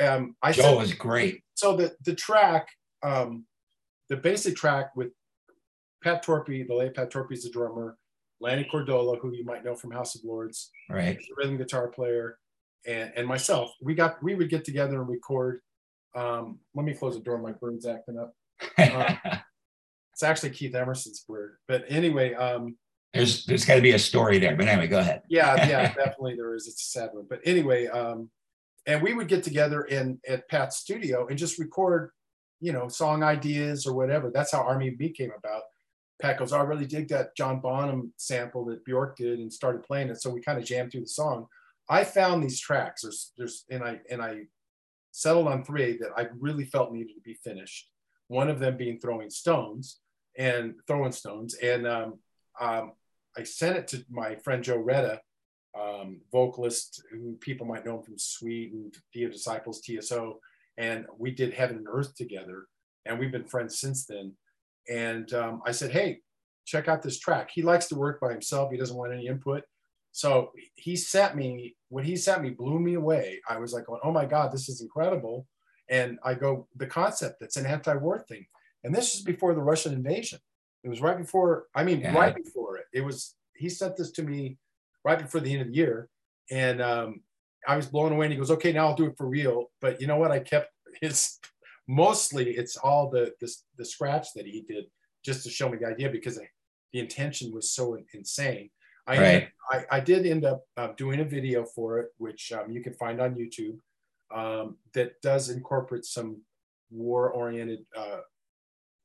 Um, 0.00 0.36
I 0.42 0.52
Joe 0.52 0.62
said, 0.62 0.78
was 0.78 0.94
great. 0.94 1.42
So 1.54 1.76
the 1.76 1.92
the 2.04 2.14
track, 2.14 2.68
um, 3.02 3.46
the 4.08 4.16
basic 4.16 4.54
track 4.54 4.94
with 4.94 5.08
Pat 6.04 6.24
Torpey, 6.24 6.66
the 6.66 6.74
late 6.74 6.94
Pat 6.94 7.10
Torpey 7.10 7.32
is 7.32 7.44
the 7.44 7.50
drummer, 7.50 7.96
Lanny 8.40 8.68
Cordola, 8.70 9.18
who 9.18 9.32
you 9.32 9.44
might 9.44 9.64
know 9.64 9.74
from 9.74 9.90
House 9.90 10.14
of 10.14 10.22
Lords, 10.24 10.70
right, 10.88 11.18
the 11.18 11.34
rhythm 11.36 11.56
guitar 11.56 11.88
player, 11.88 12.38
and 12.86 13.12
and 13.16 13.26
myself. 13.26 13.72
We 13.80 13.94
got 13.94 14.22
we 14.22 14.34
would 14.34 14.50
get 14.50 14.64
together 14.64 15.00
and 15.00 15.08
record. 15.08 15.60
Um, 16.14 16.58
let 16.74 16.84
me 16.84 16.94
close 16.94 17.14
the 17.14 17.22
door. 17.22 17.38
My 17.38 17.52
bird's 17.52 17.86
acting 17.86 18.18
up. 18.18 18.34
Um, 18.78 19.40
it's 20.12 20.22
actually 20.22 20.50
Keith 20.50 20.74
Emerson's 20.74 21.24
bird, 21.26 21.56
but 21.66 21.84
anyway. 21.88 22.34
Um, 22.34 22.76
there's 23.14 23.44
there's 23.46 23.64
got 23.64 23.76
to 23.76 23.80
be 23.80 23.92
a 23.92 23.98
story 23.98 24.38
there, 24.38 24.56
but 24.56 24.68
anyway, 24.68 24.86
go 24.86 24.98
ahead. 24.98 25.22
yeah, 25.28 25.54
yeah, 25.68 25.94
definitely 25.94 26.36
there 26.36 26.54
is. 26.54 26.66
It's 26.66 26.82
a 26.82 26.98
sad 27.00 27.10
one, 27.12 27.26
but 27.28 27.40
anyway, 27.44 27.86
um, 27.86 28.30
and 28.86 29.02
we 29.02 29.14
would 29.14 29.28
get 29.28 29.42
together 29.42 29.82
in 29.82 30.18
at 30.28 30.48
Pat's 30.48 30.78
studio 30.78 31.26
and 31.28 31.38
just 31.38 31.58
record, 31.58 32.10
you 32.60 32.72
know, 32.72 32.88
song 32.88 33.22
ideas 33.22 33.86
or 33.86 33.94
whatever. 33.94 34.30
That's 34.30 34.52
how 34.52 34.62
Army 34.62 34.94
Me 34.98 35.10
came 35.10 35.32
about. 35.36 35.62
Pat 36.20 36.38
goes, 36.38 36.52
oh, 36.52 36.58
I 36.58 36.62
really 36.62 36.86
dig 36.86 37.08
that 37.08 37.36
John 37.36 37.60
Bonham 37.60 38.12
sample 38.16 38.64
that 38.66 38.84
Bjork 38.84 39.16
did 39.16 39.40
and 39.40 39.52
started 39.52 39.82
playing 39.82 40.08
it. 40.08 40.20
So 40.20 40.30
we 40.30 40.40
kind 40.40 40.58
of 40.58 40.64
jammed 40.64 40.92
through 40.92 41.00
the 41.00 41.08
song. 41.08 41.46
I 41.88 42.04
found 42.04 42.42
these 42.42 42.60
tracks. 42.60 43.02
There's, 43.02 43.32
there's, 43.36 43.64
and 43.70 43.82
I, 43.82 44.00
and 44.08 44.22
I 44.22 44.42
settled 45.12 45.46
on 45.46 45.64
three 45.64 45.96
that 45.98 46.10
I 46.16 46.26
really 46.38 46.64
felt 46.64 46.92
needed 46.92 47.14
to 47.14 47.20
be 47.20 47.34
finished. 47.34 47.88
One 48.28 48.48
of 48.48 48.58
them 48.58 48.76
being 48.76 48.98
Throwing 48.98 49.30
Stones 49.30 50.00
and 50.36 50.74
Throwing 50.86 51.12
Stones. 51.12 51.54
And 51.54 51.86
um, 51.86 52.18
um, 52.60 52.92
I 53.36 53.44
sent 53.44 53.76
it 53.76 53.88
to 53.88 54.04
my 54.10 54.36
friend 54.36 54.64
Joe 54.64 54.78
Retta, 54.78 55.20
um, 55.78 56.20
vocalist 56.32 57.02
who 57.10 57.36
people 57.40 57.66
might 57.66 57.84
know 57.84 57.98
him 57.98 58.02
from 58.02 58.18
Sweet 58.18 58.72
and 58.72 58.94
Disciples, 59.12 59.82
TSO. 59.82 60.40
And 60.78 61.06
we 61.18 61.30
did 61.30 61.54
Heaven 61.54 61.76
and 61.76 61.86
Earth 61.90 62.14
together. 62.14 62.66
And 63.04 63.18
we've 63.18 63.32
been 63.32 63.44
friends 63.44 63.78
since 63.78 64.06
then. 64.06 64.32
And 64.88 65.32
um, 65.34 65.62
I 65.66 65.72
said, 65.72 65.90
hey, 65.90 66.20
check 66.64 66.88
out 66.88 67.02
this 67.02 67.18
track. 67.18 67.50
He 67.52 67.62
likes 67.62 67.88
to 67.88 67.96
work 67.96 68.20
by 68.20 68.32
himself. 68.32 68.70
He 68.70 68.78
doesn't 68.78 68.96
want 68.96 69.12
any 69.12 69.26
input. 69.26 69.64
So 70.12 70.52
he 70.74 70.94
sent 70.94 71.36
me, 71.36 71.74
what 71.88 72.04
he 72.04 72.16
sent 72.16 72.42
me 72.42 72.50
blew 72.50 72.78
me 72.78 72.94
away. 72.94 73.40
I 73.48 73.58
was 73.58 73.72
like, 73.72 73.84
oh 73.88 74.12
my 74.12 74.26
God, 74.26 74.52
this 74.52 74.68
is 74.68 74.82
incredible. 74.82 75.46
And 75.88 76.18
I 76.22 76.34
go, 76.34 76.68
the 76.76 76.86
concept, 76.86 77.40
that's 77.40 77.56
an 77.56 77.66
anti-war 77.66 78.20
thing. 78.28 78.46
And 78.84 78.94
this 78.94 79.14
is 79.14 79.22
before 79.22 79.54
the 79.54 79.62
Russian 79.62 79.92
invasion. 79.94 80.38
It 80.84 80.88
was 80.88 81.00
right 81.00 81.16
before, 81.16 81.66
I 81.74 81.82
mean, 81.84 82.00
yeah. 82.00 82.14
right 82.14 82.34
before 82.34 82.76
it. 82.76 82.86
It 82.92 83.00
was, 83.02 83.34
he 83.56 83.68
sent 83.68 83.96
this 83.96 84.10
to 84.12 84.22
me 84.22 84.58
right 85.04 85.18
before 85.18 85.40
the 85.40 85.52
end 85.52 85.62
of 85.62 85.68
the 85.68 85.74
year. 85.74 86.08
And 86.50 86.82
um, 86.82 87.22
I 87.66 87.76
was 87.76 87.86
blown 87.86 88.12
away. 88.12 88.26
And 88.26 88.32
he 88.32 88.38
goes, 88.38 88.50
okay, 88.50 88.72
now 88.72 88.88
I'll 88.88 88.96
do 88.96 89.06
it 89.06 89.16
for 89.16 89.28
real. 89.28 89.70
But 89.80 90.00
you 90.00 90.06
know 90.06 90.16
what? 90.16 90.30
I 90.30 90.40
kept 90.40 90.70
his 91.00 91.38
mostly 91.88 92.50
it's 92.50 92.76
all 92.76 93.10
the, 93.10 93.32
the, 93.40 93.52
the 93.78 93.84
scratch 93.84 94.28
that 94.34 94.46
he 94.46 94.62
did 94.62 94.84
just 95.24 95.42
to 95.44 95.50
show 95.50 95.68
me 95.68 95.78
the 95.78 95.86
idea 95.86 96.10
because 96.10 96.38
I, 96.38 96.48
the 96.92 97.00
intention 97.00 97.52
was 97.52 97.70
so 97.70 97.98
insane. 98.12 98.70
I, 99.06 99.18
right. 99.18 99.48
I, 99.70 99.96
I, 99.96 100.00
did 100.00 100.26
end 100.26 100.44
up 100.44 100.62
uh, 100.76 100.88
doing 100.96 101.20
a 101.20 101.24
video 101.24 101.64
for 101.64 101.98
it, 101.98 102.10
which 102.18 102.52
um, 102.52 102.70
you 102.70 102.80
can 102.82 102.92
find 102.94 103.20
on 103.20 103.34
YouTube, 103.34 103.78
um, 104.32 104.76
that 104.94 105.20
does 105.22 105.48
incorporate 105.50 106.04
some 106.04 106.42
war-oriented 106.90 107.84
uh, 107.96 108.20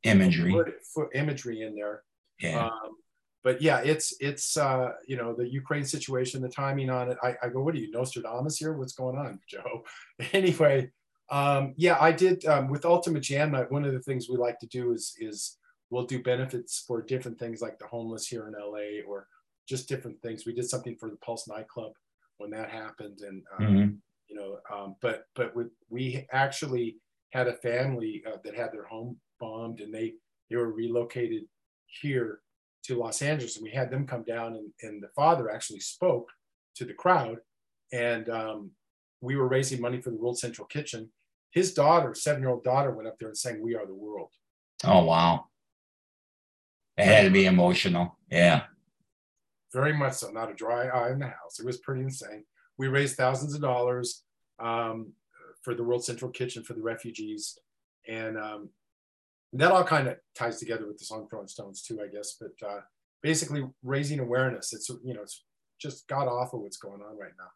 imagery 0.04 0.56
imagery 1.13 1.62
in 1.63 1.75
there. 1.75 2.04
Yeah. 2.39 2.66
Um, 2.66 2.98
but 3.44 3.62
yeah, 3.62 3.80
it's 3.80 4.16
it's 4.20 4.58
uh, 4.58 4.92
you 5.08 5.16
know 5.16 5.34
the 5.34 5.48
Ukraine 5.48 5.86
situation, 5.86 6.42
the 6.42 6.50
timing 6.50 6.89
on 6.89 7.12
it. 7.12 7.18
I, 7.24 7.36
I 7.42 7.50
go, 7.50 7.62
what 7.62 7.75
are 7.75 7.77
you, 7.77 7.92
Nostradamus 7.92 8.58
here? 8.58 8.74
What's 8.74 8.94
going 8.94 9.18
on, 9.18 9.39
Joe? 9.50 9.84
anyway, 10.34 10.92
um, 11.30 11.74
yeah, 11.77 11.98
I 12.00 12.12
did 12.12 12.46
um, 12.46 12.70
with 12.70 12.86
Ultimate 12.86 13.22
Jam 13.22 13.51
Night. 13.51 13.72
One 13.72 13.86
of 13.86 13.94
the 13.94 14.01
things 14.01 14.30
we 14.30 14.38
like 14.38 14.60
to 14.60 14.68
do 14.68 14.92
is 14.92 15.16
is 15.20 15.58
we'll 15.89 16.06
do 16.06 16.22
benefits 16.22 16.84
for 16.86 17.01
different 17.01 17.39
things 17.39 17.62
like 17.62 17.80
the 17.80 17.88
homeless 17.88 18.27
here 18.27 18.48
in 18.48 18.54
LA 18.54 19.08
or 19.08 19.27
just 19.68 19.90
different 19.90 20.22
things. 20.22 20.46
We 20.46 20.54
did 20.54 20.70
something 20.70 20.96
for 20.96 21.10
the 21.10 21.18
Pulse 21.18 21.48
nightclub 21.48 21.92
when 22.38 22.52
that 22.52 22.70
happened, 22.70 23.20
and 23.22 23.44
um, 23.60 23.66
mm-hmm. 23.66 23.94
you 24.30 24.36
know, 24.36 24.58
um, 24.74 24.96
but 25.02 25.26
but 25.36 25.56
with, 25.56 25.68
we 25.90 26.26
actually 26.32 26.98
had 27.32 27.48
a 27.48 27.54
family 27.58 28.24
uh, 28.28 28.38
that 28.44 28.56
had 28.56 28.72
their 28.72 28.86
home 28.86 29.18
bombed, 29.40 29.82
and 29.82 29.94
they 29.94 30.14
they 30.50 30.56
were 30.56 30.72
relocated 30.72 31.44
here 32.02 32.40
to 32.84 32.98
Los 32.98 33.22
Angeles, 33.22 33.58
and 33.58 33.64
we 33.64 33.72
had 33.72 33.92
them 33.92 34.08
come 34.08 34.24
down, 34.24 34.56
and, 34.56 34.72
and 34.82 35.04
the 35.04 35.10
father 35.10 35.52
actually 35.52 35.80
spoke 35.80 36.30
to 36.76 36.86
the 36.86 36.94
crowd, 36.94 37.38
and 37.92 38.30
um, 38.30 38.72
we 39.22 39.36
were 39.36 39.48
raising 39.48 39.82
money 39.82 40.02
for 40.02 40.10
the 40.10 40.18
World 40.18 40.40
Central 40.40 40.68
Kitchen, 40.68 41.10
his 41.52 41.74
daughter, 41.74 42.14
seven 42.14 42.42
year 42.42 42.52
old 42.52 42.64
daughter, 42.64 42.92
went 42.92 43.08
up 43.08 43.18
there 43.20 43.30
and 43.30 43.38
sang 43.38 43.62
"We 43.62 43.76
Are 43.76 43.86
the 43.86 43.94
World." 43.94 44.30
Oh 44.84 45.04
wow! 45.04 45.46
It 46.98 47.06
had 47.06 47.24
to 47.24 47.30
be 47.32 47.46
emotional. 47.46 48.18
Yeah. 48.32 48.64
Very 49.74 49.94
much 49.94 50.14
so. 50.14 50.32
Not 50.32 50.52
a 50.52 50.54
dry 50.54 50.88
eye 50.88 51.12
in 51.12 51.20
the 51.20 51.26
house. 51.26 51.60
It 51.60 51.66
was 51.66 51.78
pretty 51.78 52.02
insane. 52.02 52.44
We 52.78 52.88
raised 52.88 53.18
thousands 53.18 53.54
of 53.54 53.62
dollars 53.62 54.24
um, 54.60 55.14
for 55.64 55.76
the 55.76 55.84
World 55.84 56.04
Central 56.04 56.32
Kitchen 56.32 56.64
for 56.64 56.74
the 56.74 56.82
refugees, 56.82 57.58
and 58.08 58.38
um, 58.38 58.70
that 59.54 59.72
all 59.72 59.84
kind 59.84 60.08
of 60.08 60.18
ties 60.36 60.60
together 60.60 60.88
with 60.88 60.98
the 60.98 61.06
song 61.06 61.28
"Throwing 61.30 61.48
Stones" 61.48 61.82
too, 61.82 62.00
I 62.02 62.08
guess. 62.08 62.38
But 62.40 62.68
uh, 62.68 62.82
basically, 63.22 63.66
raising 63.84 64.20
awareness. 64.20 64.74
It's 64.74 64.90
you 65.04 65.14
know, 65.14 65.22
it's 65.22 65.44
just 65.80 66.08
god 66.08 66.28
awful 66.28 66.64
what's 66.64 66.78
going 66.78 67.02
on 67.02 67.18
right 67.18 67.34
now. 67.38 67.50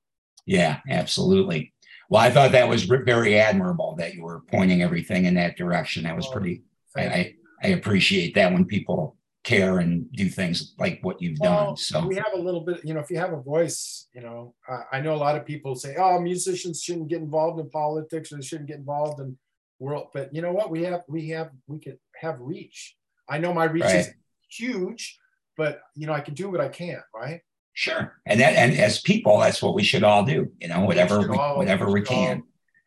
Yeah, 0.45 0.79
absolutely. 0.89 1.73
Well, 2.09 2.21
I 2.21 2.31
thought 2.31 2.51
that 2.53 2.67
was 2.67 2.83
very 2.83 3.39
admirable 3.39 3.95
that 3.97 4.15
you 4.15 4.23
were 4.23 4.41
pointing 4.51 4.81
everything 4.81 5.25
in 5.25 5.35
that 5.35 5.55
direction. 5.55 6.03
That 6.03 6.15
was 6.15 6.27
pretty. 6.27 6.63
I, 6.95 7.01
I, 7.01 7.35
I 7.63 7.67
appreciate 7.69 8.35
that 8.35 8.51
when 8.51 8.65
people 8.65 9.15
care 9.43 9.79
and 9.79 10.11
do 10.13 10.29
things 10.29 10.75
like 10.77 10.99
what 11.01 11.21
you've 11.21 11.39
well, 11.39 11.67
done. 11.67 11.77
So 11.77 12.05
we 12.05 12.15
have 12.15 12.33
a 12.35 12.39
little 12.39 12.61
bit, 12.61 12.81
you 12.83 12.93
know, 12.93 12.99
if 12.99 13.09
you 13.09 13.17
have 13.17 13.33
a 13.33 13.41
voice, 13.41 14.07
you 14.13 14.21
know, 14.21 14.53
uh, 14.69 14.83
I 14.91 15.01
know 15.01 15.13
a 15.13 15.17
lot 15.17 15.35
of 15.35 15.45
people 15.45 15.75
say, 15.75 15.95
"Oh, 15.97 16.19
musicians 16.19 16.81
shouldn't 16.81 17.07
get 17.07 17.21
involved 17.21 17.59
in 17.59 17.69
politics 17.69 18.31
or 18.31 18.35
they 18.37 18.43
shouldn't 18.43 18.67
get 18.67 18.77
involved 18.77 19.19
in 19.19 19.37
world." 19.79 20.07
But 20.13 20.33
you 20.33 20.41
know 20.41 20.51
what? 20.51 20.69
We 20.69 20.83
have, 20.83 21.01
we 21.07 21.29
have, 21.29 21.49
we 21.67 21.79
can 21.79 21.97
have 22.19 22.37
reach. 22.39 22.95
I 23.27 23.39
know 23.39 23.53
my 23.53 23.65
reach 23.65 23.83
right. 23.83 23.95
is 23.95 24.09
huge, 24.49 25.17
but 25.57 25.81
you 25.95 26.05
know, 26.05 26.13
I 26.13 26.21
can 26.21 26.33
do 26.33 26.49
what 26.49 26.61
I 26.61 26.69
can, 26.69 27.01
right? 27.15 27.41
Sure. 27.73 28.19
And 28.25 28.39
that, 28.41 28.53
and 28.55 28.77
as 28.77 29.01
people, 29.01 29.39
that's 29.39 29.61
what 29.61 29.73
we 29.73 29.83
should 29.83 30.03
all 30.03 30.23
do, 30.23 30.51
you 30.59 30.67
know, 30.67 30.81
whatever, 30.81 31.27
we, 31.27 31.37
all, 31.37 31.57
whatever 31.57 31.87
we, 31.87 32.01
we 32.01 32.01
can. 32.01 32.43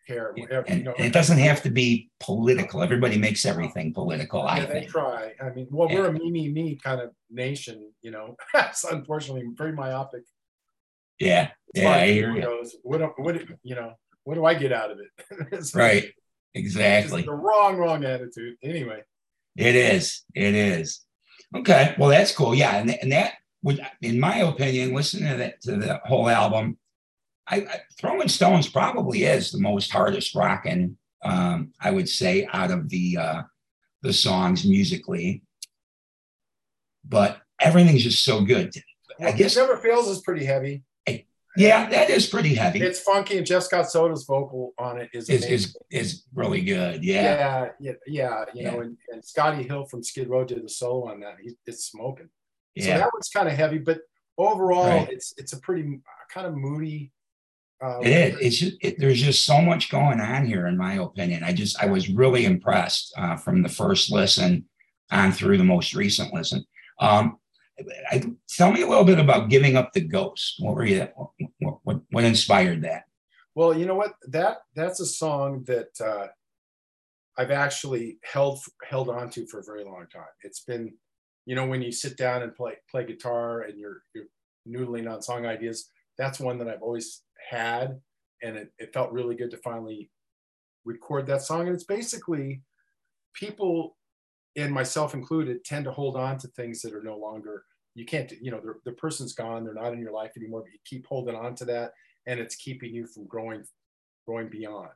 Care, 0.06 0.32
whatever, 0.36 0.66
and, 0.68 0.78
you 0.80 0.84
know, 0.84 0.94
it 0.98 1.12
doesn't 1.12 1.38
have 1.38 1.62
to 1.62 1.70
be 1.70 2.10
political. 2.20 2.82
Everybody 2.82 3.16
makes 3.16 3.46
everything 3.46 3.94
political. 3.94 4.40
Yeah, 4.44 4.50
I 4.50 4.60
they 4.60 4.72
think. 4.80 4.90
try. 4.90 5.32
I 5.40 5.50
mean, 5.50 5.66
well, 5.70 5.88
we're 5.88 6.06
a 6.06 6.12
me, 6.12 6.30
me, 6.30 6.48
me 6.48 6.76
kind 6.76 7.00
of 7.00 7.10
nation, 7.30 7.90
you 8.02 8.10
know, 8.10 8.36
it's 8.54 8.84
unfortunately 8.84 9.44
very 9.54 9.72
myopic. 9.72 10.24
Yeah. 11.18 11.50
Yeah. 11.74 11.90
I 11.90 12.12
hear 12.12 12.32
you. 12.32 12.66
What, 12.82 13.18
what, 13.18 13.42
you 13.62 13.74
know, 13.74 13.94
what 14.24 14.34
do 14.34 14.44
I 14.44 14.54
get 14.54 14.72
out 14.72 14.90
of 14.90 14.98
it? 14.98 15.70
right. 15.74 16.04
Exactly. 16.54 17.22
the 17.22 17.32
wrong, 17.32 17.76
wrong 17.76 18.04
attitude. 18.04 18.56
Anyway. 18.62 19.02
It 19.56 19.74
is. 19.74 20.22
It 20.34 20.54
is. 20.54 21.00
Okay. 21.56 21.94
Well, 21.98 22.10
that's 22.10 22.32
cool. 22.32 22.54
Yeah. 22.54 22.76
And, 22.76 22.90
and 22.90 23.12
that, 23.12 23.34
would, 23.64 23.80
in 24.02 24.20
my 24.20 24.36
opinion, 24.36 24.92
listening 24.92 25.30
to 25.30 25.38
that 25.38 25.62
to 25.62 25.76
the 25.76 26.00
whole 26.04 26.28
album, 26.28 26.76
I, 27.46 27.56
I, 27.56 27.80
Throwing 27.98 28.28
Stones 28.28 28.68
probably 28.68 29.24
is 29.24 29.50
the 29.50 29.60
most 29.60 29.90
hardest 29.90 30.34
rocking. 30.34 30.96
Um, 31.22 31.72
I 31.80 31.90
would 31.90 32.08
say 32.08 32.48
out 32.52 32.70
of 32.70 32.88
the 32.88 33.16
uh, 33.18 33.42
the 34.02 34.12
songs 34.12 34.64
musically, 34.64 35.42
but 37.04 37.38
everything's 37.60 38.04
just 38.04 38.24
so 38.24 38.42
good. 38.42 38.72
Well, 39.18 39.28
I 39.28 39.32
guess 39.32 39.56
Never 39.56 39.76
Fails 39.76 40.08
is 40.08 40.20
pretty 40.20 40.44
heavy. 40.44 40.84
I, 41.08 41.24
yeah, 41.56 41.88
that 41.88 42.10
is 42.10 42.26
pretty 42.26 42.54
heavy. 42.54 42.80
It's 42.80 43.00
funky, 43.00 43.38
and 43.38 43.46
Jeff 43.46 43.62
Scott 43.62 43.90
Soto's 43.90 44.24
vocal 44.24 44.72
on 44.78 45.00
it 45.00 45.10
is 45.12 45.30
is, 45.30 45.44
is, 45.44 45.76
is 45.90 46.24
really 46.34 46.62
good. 46.62 47.04
Yeah, 47.04 47.22
yeah, 47.22 47.68
yeah. 47.80 47.92
yeah 48.06 48.44
you 48.54 48.62
yeah. 48.62 48.70
know, 48.70 48.80
and, 48.80 48.96
and 49.10 49.24
Scotty 49.24 49.62
Hill 49.62 49.84
from 49.86 50.02
Skid 50.02 50.28
Row 50.28 50.44
did 50.44 50.64
the 50.64 50.68
solo 50.68 51.10
on 51.10 51.20
that. 51.20 51.36
He, 51.40 51.52
it's 51.66 51.84
smoking. 51.84 52.28
Yeah. 52.74 52.84
So 52.84 52.90
that 52.90 53.10
one's 53.12 53.28
kind 53.28 53.48
of 53.48 53.54
heavy, 53.54 53.78
but 53.78 54.00
overall, 54.36 54.88
right. 54.88 55.08
it's 55.10 55.32
it's 55.36 55.52
a 55.52 55.60
pretty 55.60 56.00
kind 56.30 56.46
of 56.46 56.54
moody. 56.56 57.12
Uh, 57.84 57.98
it 58.00 58.08
is. 58.08 58.40
It's 58.40 58.58
just, 58.58 58.76
it, 58.80 58.98
there's 58.98 59.20
just 59.20 59.44
so 59.44 59.60
much 59.60 59.90
going 59.90 60.20
on 60.20 60.46
here, 60.46 60.66
in 60.66 60.76
my 60.76 60.94
opinion. 60.94 61.44
I 61.44 61.52
just 61.52 61.82
I 61.82 61.86
was 61.86 62.08
really 62.08 62.46
impressed 62.46 63.12
uh, 63.18 63.36
from 63.36 63.62
the 63.62 63.68
first 63.68 64.10
listen 64.10 64.66
on 65.10 65.32
through 65.32 65.58
the 65.58 65.64
most 65.64 65.94
recent 65.94 66.32
listen. 66.32 66.64
Um, 67.00 67.38
I, 68.10 68.22
tell 68.48 68.72
me 68.72 68.82
a 68.82 68.88
little 68.88 69.04
bit 69.04 69.18
about 69.18 69.50
giving 69.50 69.76
up 69.76 69.92
the 69.92 70.00
ghost. 70.00 70.54
What 70.60 70.76
were 70.76 70.86
you? 70.86 71.08
What, 71.58 71.78
what, 71.82 72.00
what 72.10 72.24
inspired 72.24 72.82
that? 72.82 73.04
Well, 73.54 73.76
you 73.76 73.86
know 73.86 73.94
what 73.94 74.14
that 74.28 74.58
that's 74.74 75.00
a 75.00 75.06
song 75.06 75.64
that 75.66 76.00
uh, 76.00 76.28
I've 77.36 77.50
actually 77.50 78.18
held 78.22 78.60
held 78.88 79.10
on 79.10 79.28
to 79.30 79.46
for 79.46 79.60
a 79.60 79.64
very 79.64 79.84
long 79.84 80.06
time. 80.10 80.24
It's 80.42 80.60
been 80.60 80.94
you 81.46 81.54
know, 81.54 81.66
when 81.66 81.82
you 81.82 81.92
sit 81.92 82.16
down 82.16 82.42
and 82.42 82.54
play 82.54 82.74
play 82.90 83.04
guitar 83.04 83.62
and 83.62 83.78
you're 83.78 84.02
you're 84.14 84.26
noodling 84.66 85.12
on 85.12 85.22
song 85.22 85.46
ideas, 85.46 85.90
that's 86.16 86.40
one 86.40 86.58
that 86.58 86.68
I've 86.68 86.82
always 86.82 87.22
had, 87.48 88.00
and 88.42 88.56
it, 88.56 88.72
it 88.78 88.92
felt 88.92 89.12
really 89.12 89.34
good 89.34 89.50
to 89.52 89.56
finally 89.58 90.10
record 90.84 91.26
that 91.26 91.42
song. 91.42 91.66
And 91.66 91.74
it's 91.74 91.84
basically 91.84 92.62
people, 93.34 93.96
and 94.56 94.72
myself 94.72 95.14
included, 95.14 95.64
tend 95.64 95.84
to 95.86 95.92
hold 95.92 96.16
on 96.16 96.38
to 96.38 96.48
things 96.48 96.82
that 96.82 96.94
are 96.94 97.02
no 97.02 97.16
longer 97.16 97.64
you 97.94 98.04
can't 98.04 98.32
you 98.40 98.50
know 98.50 98.60
the, 98.84 98.92
person's 98.92 99.32
gone 99.32 99.64
they're 99.64 99.74
not 99.74 99.92
in 99.92 100.00
your 100.00 100.12
life 100.12 100.32
anymore 100.36 100.62
but 100.62 100.72
you 100.72 100.78
keep 100.84 101.06
holding 101.06 101.34
on 101.34 101.54
to 101.54 101.64
that 101.64 101.92
and 102.26 102.40
it's 102.40 102.56
keeping 102.56 102.94
you 102.94 103.06
from 103.06 103.26
growing 103.26 103.64
growing 104.26 104.48
beyond 104.48 104.88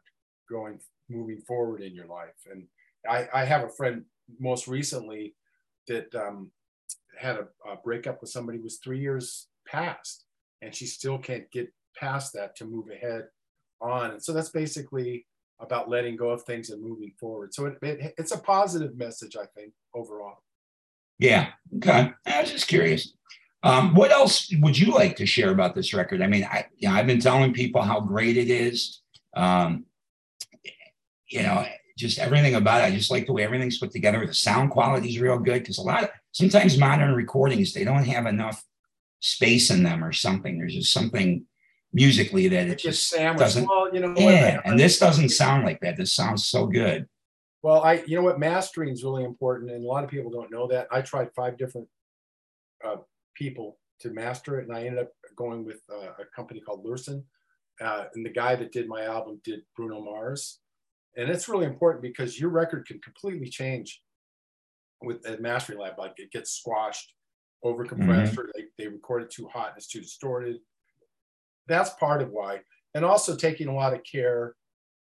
growing 0.48 0.78
moving 1.08 1.40
forward 1.40 1.80
in 1.80 1.94
your 1.94 2.06
life 2.06 2.34
and 2.50 2.64
i 3.08 3.28
i 3.32 3.44
have 3.44 3.64
a 3.64 3.68
friend 3.68 4.04
most 4.38 4.68
recently 4.68 5.34
that 5.86 6.14
um, 6.14 6.50
had 7.18 7.36
a, 7.36 7.46
a 7.70 7.76
breakup 7.82 8.20
with 8.20 8.30
somebody 8.30 8.58
who 8.58 8.64
was 8.64 8.78
three 8.78 9.00
years 9.00 9.48
past 9.66 10.24
and 10.60 10.74
she 10.74 10.86
still 10.86 11.18
can't 11.18 11.50
get 11.50 11.72
past 11.98 12.32
that 12.32 12.56
to 12.56 12.64
move 12.64 12.86
ahead 12.90 13.24
on 13.80 14.12
and 14.12 14.22
so 14.22 14.32
that's 14.32 14.50
basically 14.50 15.26
about 15.60 15.88
letting 15.88 16.16
go 16.16 16.30
of 16.30 16.42
things 16.42 16.70
and 16.70 16.82
moving 16.82 17.12
forward 17.18 17.52
so 17.52 17.66
it, 17.66 17.78
it, 17.82 18.14
it's 18.18 18.32
a 18.32 18.38
positive 18.38 18.96
message 18.96 19.36
i 19.36 19.46
think 19.54 19.72
overall 19.94 20.38
yeah. 21.18 21.48
Okay. 21.76 22.12
I 22.26 22.40
was 22.40 22.50
just 22.50 22.68
curious. 22.68 23.12
Um, 23.64 23.94
what 23.94 24.12
else 24.12 24.52
would 24.60 24.78
you 24.78 24.92
like 24.92 25.16
to 25.16 25.26
share 25.26 25.50
about 25.50 25.74
this 25.74 25.92
record? 25.92 26.22
I 26.22 26.28
mean, 26.28 26.44
I, 26.44 26.66
you 26.76 26.88
know, 26.88 26.94
I've 26.94 27.08
been 27.08 27.20
telling 27.20 27.52
people 27.52 27.82
how 27.82 28.00
great 28.00 28.36
it 28.36 28.50
is. 28.50 29.02
Um, 29.34 29.86
you 31.28 31.42
know, 31.42 31.66
just 31.98 32.20
everything 32.20 32.54
about 32.54 32.82
it. 32.82 32.84
I 32.84 32.90
just 32.92 33.10
like 33.10 33.26
the 33.26 33.32
way 33.32 33.42
everything's 33.42 33.78
put 33.78 33.90
together. 33.90 34.24
The 34.24 34.32
sound 34.32 34.70
quality 34.70 35.08
is 35.08 35.18
real 35.18 35.38
good 35.38 35.60
because 35.60 35.78
a 35.78 35.82
lot 35.82 36.04
of 36.04 36.10
sometimes 36.30 36.78
modern 36.78 37.14
recordings 37.14 37.72
they 37.74 37.84
don't 37.84 38.04
have 38.04 38.26
enough 38.26 38.64
space 39.18 39.70
in 39.70 39.82
them 39.82 40.04
or 40.04 40.12
something. 40.12 40.56
There's 40.56 40.74
just 40.74 40.92
something 40.92 41.44
musically 41.92 42.48
that 42.48 42.66
it, 42.66 42.72
it 42.72 42.78
just 42.78 43.12
doesn't. 43.12 43.66
Well, 43.66 43.92
you 43.92 44.00
know, 44.00 44.14
yeah, 44.16 44.60
and 44.64 44.78
this 44.78 44.98
doesn't 44.98 45.30
sound 45.30 45.64
like 45.64 45.80
that. 45.80 45.96
This 45.96 46.12
sounds 46.12 46.46
so 46.46 46.66
good. 46.66 47.06
Well, 47.62 47.82
I 47.82 48.02
you 48.06 48.16
know 48.16 48.22
what 48.22 48.38
mastering 48.38 48.90
is 48.90 49.04
really 49.04 49.24
important, 49.24 49.70
and 49.70 49.84
a 49.84 49.88
lot 49.88 50.04
of 50.04 50.10
people 50.10 50.30
don't 50.30 50.50
know 50.50 50.66
that. 50.68 50.88
I 50.90 51.00
tried 51.02 51.30
five 51.34 51.58
different 51.58 51.88
uh, 52.84 52.96
people 53.34 53.78
to 54.00 54.10
master 54.10 54.60
it, 54.60 54.68
and 54.68 54.76
I 54.76 54.84
ended 54.84 55.00
up 55.00 55.12
going 55.36 55.64
with 55.64 55.80
uh, 55.92 56.10
a 56.20 56.24
company 56.34 56.60
called 56.60 56.84
Lurssen. 56.84 57.24
Uh, 57.80 58.04
and 58.14 58.26
the 58.26 58.30
guy 58.30 58.56
that 58.56 58.72
did 58.72 58.88
my 58.88 59.04
album 59.04 59.40
did 59.44 59.60
Bruno 59.76 60.00
Mars, 60.00 60.60
and 61.16 61.30
it's 61.30 61.48
really 61.48 61.66
important 61.66 62.02
because 62.02 62.38
your 62.38 62.50
record 62.50 62.86
can 62.86 63.00
completely 63.00 63.48
change 63.48 64.00
with 65.02 65.24
a 65.26 65.38
mastering 65.40 65.78
lab. 65.78 65.98
Like 65.98 66.14
it 66.16 66.32
gets 66.32 66.52
squashed, 66.52 67.12
over 67.62 67.84
compressed, 67.84 68.32
mm-hmm. 68.32 68.40
or 68.40 68.50
they, 68.54 68.64
they 68.78 68.88
record 68.88 69.22
it 69.22 69.30
too 69.30 69.48
hot 69.48 69.68
and 69.68 69.76
it's 69.76 69.88
too 69.88 70.00
distorted. 70.00 70.56
That's 71.68 71.90
part 71.90 72.22
of 72.22 72.30
why, 72.30 72.60
and 72.94 73.04
also 73.04 73.36
taking 73.36 73.68
a 73.68 73.74
lot 73.74 73.94
of 73.94 74.02
care 74.04 74.54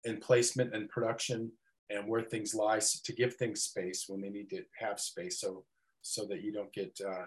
in 0.04 0.18
placement 0.18 0.76
and 0.76 0.90
production 0.90 1.52
and 1.90 2.08
where 2.08 2.22
things 2.22 2.54
lie 2.54 2.80
to 2.80 3.14
give 3.14 3.36
things 3.36 3.64
space 3.64 4.06
when 4.08 4.22
they 4.22 4.30
need 4.30 4.50
to 4.50 4.62
have 4.78 5.00
space 5.00 5.40
so 5.40 5.64
so 6.02 6.26
that 6.26 6.42
you 6.42 6.52
don't 6.52 6.72
get 6.74 6.98
uh, 7.06 7.26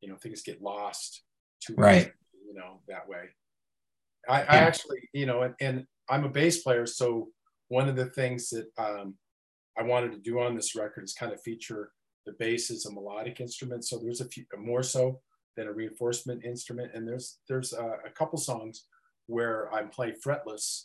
you 0.00 0.08
know 0.08 0.16
things 0.16 0.42
get 0.42 0.62
lost 0.62 1.22
too 1.60 1.74
right. 1.76 2.06
much, 2.06 2.14
you 2.46 2.54
know 2.54 2.80
that 2.88 3.08
way. 3.08 3.24
I, 4.28 4.40
yeah. 4.40 4.46
I 4.48 4.56
actually 4.56 5.08
you 5.12 5.26
know 5.26 5.42
and, 5.42 5.54
and, 5.60 5.86
i'm 6.08 6.24
a 6.24 6.28
bass 6.28 6.62
player 6.62 6.86
so 6.86 7.28
one 7.66 7.88
of 7.88 7.96
the 7.96 8.06
things 8.06 8.48
that 8.50 8.66
um, 8.78 9.14
i 9.76 9.82
wanted 9.82 10.12
to 10.12 10.18
do 10.18 10.38
on 10.40 10.54
this 10.54 10.76
record 10.76 11.02
is 11.02 11.14
kind 11.14 11.32
of 11.32 11.42
feature 11.42 11.90
the 12.26 12.32
bass 12.32 12.70
as 12.70 12.84
a 12.84 12.92
melodic 12.92 13.40
instrument. 13.40 13.84
So 13.84 13.98
there's 13.98 14.20
a 14.20 14.28
few 14.28 14.44
more 14.58 14.82
so 14.82 15.20
than 15.56 15.68
a 15.68 15.72
reinforcement 15.72 16.44
instrument. 16.44 16.92
And 16.94 17.06
there's 17.06 17.38
there's 17.48 17.72
uh, 17.72 17.96
a 18.04 18.10
couple 18.10 18.38
songs 18.38 18.84
where 19.26 19.72
i'm 19.74 19.88
playing 19.88 20.14
fretless 20.24 20.84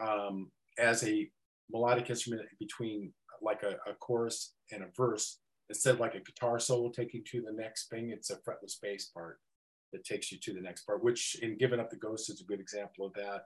um, 0.00 0.50
as 0.78 1.04
a 1.04 1.30
melodic 1.70 2.08
instrument 2.10 2.42
between 2.58 3.12
like 3.42 3.62
a, 3.62 3.76
a, 3.90 3.94
chorus 4.00 4.54
and 4.72 4.82
a 4.82 4.86
verse 4.96 5.38
instead 5.68 5.94
of 5.94 6.00
like 6.00 6.14
a 6.14 6.20
guitar 6.20 6.58
solo 6.58 6.90
taking 6.90 7.22
you 7.32 7.40
to 7.40 7.46
the 7.46 7.52
next 7.52 7.88
thing 7.88 8.10
it's 8.10 8.30
a 8.30 8.36
fretless 8.36 8.76
bass 8.82 9.06
part 9.06 9.38
that 9.92 10.04
takes 10.04 10.30
you 10.30 10.38
to 10.38 10.52
the 10.52 10.60
next 10.60 10.84
part 10.84 11.02
which 11.02 11.36
in 11.42 11.56
giving 11.58 11.80
up 11.80 11.90
the 11.90 11.96
ghost 11.96 12.30
is 12.30 12.40
a 12.40 12.44
good 12.44 12.60
example 12.60 13.06
of 13.06 13.12
that. 13.14 13.44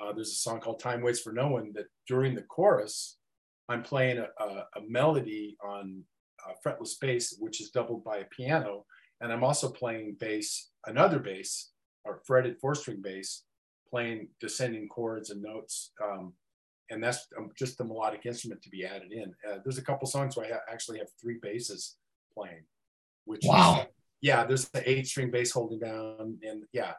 Uh, 0.00 0.12
there's 0.12 0.30
a 0.30 0.34
song 0.34 0.60
called 0.60 0.78
time 0.78 1.02
waits 1.02 1.20
for 1.20 1.32
no 1.32 1.48
one 1.48 1.72
that 1.74 1.86
during 2.06 2.34
the 2.34 2.42
chorus 2.42 3.18
i'm 3.68 3.82
playing 3.82 4.18
a, 4.18 4.28
a, 4.42 4.46
a 4.76 4.80
melody 4.88 5.56
on 5.62 6.02
a 6.48 6.68
fretless 6.68 6.98
bass 7.00 7.36
which 7.40 7.60
is 7.60 7.70
doubled 7.70 8.04
by 8.04 8.18
a 8.18 8.24
piano 8.26 8.84
and 9.20 9.32
i'm 9.32 9.44
also 9.44 9.68
playing 9.70 10.16
bass 10.18 10.70
another 10.86 11.18
bass 11.18 11.70
or 12.04 12.20
fretted 12.24 12.58
four 12.60 12.74
string 12.74 13.00
bass 13.02 13.44
playing 13.88 14.28
descending 14.40 14.88
chords 14.88 15.30
and 15.30 15.42
notes 15.42 15.92
um, 16.02 16.32
and 16.90 17.02
that's 17.02 17.26
um, 17.36 17.50
just 17.56 17.78
the 17.78 17.84
melodic 17.84 18.24
instrument 18.26 18.62
to 18.62 18.70
be 18.70 18.84
added 18.84 19.12
in. 19.12 19.34
Uh, 19.46 19.58
there's 19.64 19.78
a 19.78 19.82
couple 19.82 20.06
songs 20.08 20.36
where 20.36 20.46
I 20.46 20.54
ha- 20.54 20.72
actually 20.72 20.98
have 20.98 21.08
three 21.20 21.38
basses 21.40 21.96
playing, 22.34 22.64
which 23.24 23.42
wow. 23.44 23.80
Is, 23.80 23.86
yeah, 24.20 24.44
there's 24.44 24.68
the 24.68 24.88
eight 24.88 25.06
string 25.06 25.30
bass 25.30 25.52
holding 25.52 25.78
down, 25.78 26.38
and 26.42 26.64
yeah, 26.72 26.92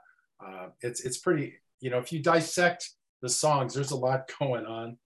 uh, 0.45 0.67
it's 0.81 1.01
it's 1.01 1.17
pretty. 1.17 1.53
You 1.81 1.89
know, 1.89 1.97
if 1.97 2.11
you 2.11 2.19
dissect 2.19 2.89
the 3.21 3.29
songs, 3.29 3.73
there's 3.73 3.91
a 3.91 3.97
lot 3.97 4.29
going 4.39 4.65
on, 4.65 4.97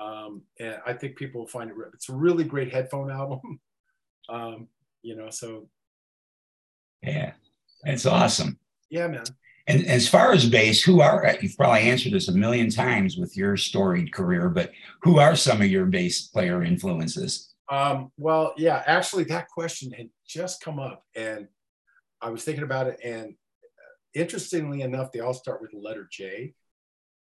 um, 0.00 0.42
and 0.58 0.76
I 0.86 0.92
think 0.92 1.16
people 1.16 1.42
will 1.42 1.48
find 1.48 1.70
it. 1.70 1.76
It's 1.94 2.08
a 2.08 2.14
really 2.14 2.44
great 2.44 2.72
headphone 2.72 3.10
album. 3.20 3.60
um, 4.28 4.68
you 5.02 5.16
know, 5.16 5.30
so 5.30 5.68
yeah, 7.02 7.32
it's 7.84 8.06
awesome. 8.06 8.58
Yeah, 8.90 9.08
man. 9.08 9.24
And 9.66 9.86
as 9.86 10.08
far 10.08 10.32
as 10.32 10.48
bass, 10.48 10.82
who 10.82 11.00
are 11.00 11.36
you've 11.40 11.56
probably 11.56 11.82
answered 11.82 12.12
this 12.12 12.28
a 12.28 12.32
million 12.32 12.70
times 12.70 13.16
with 13.16 13.36
your 13.36 13.56
storied 13.56 14.12
career, 14.12 14.48
but 14.48 14.72
who 15.02 15.18
are 15.18 15.36
some 15.36 15.62
of 15.62 15.68
your 15.68 15.86
bass 15.86 16.22
player 16.22 16.64
influences? 16.64 17.54
Um, 17.70 18.10
well, 18.16 18.52
yeah, 18.56 18.82
actually, 18.86 19.24
that 19.24 19.48
question 19.48 19.92
had 19.92 20.08
just 20.26 20.60
come 20.60 20.80
up, 20.80 21.04
and 21.14 21.46
I 22.20 22.30
was 22.30 22.42
thinking 22.42 22.64
about 22.64 22.88
it. 22.88 22.98
And 23.04 23.34
interestingly 24.12 24.82
enough, 24.82 25.12
they 25.12 25.20
all 25.20 25.34
start 25.34 25.62
with 25.62 25.70
the 25.70 25.78
letter 25.78 26.08
J. 26.10 26.54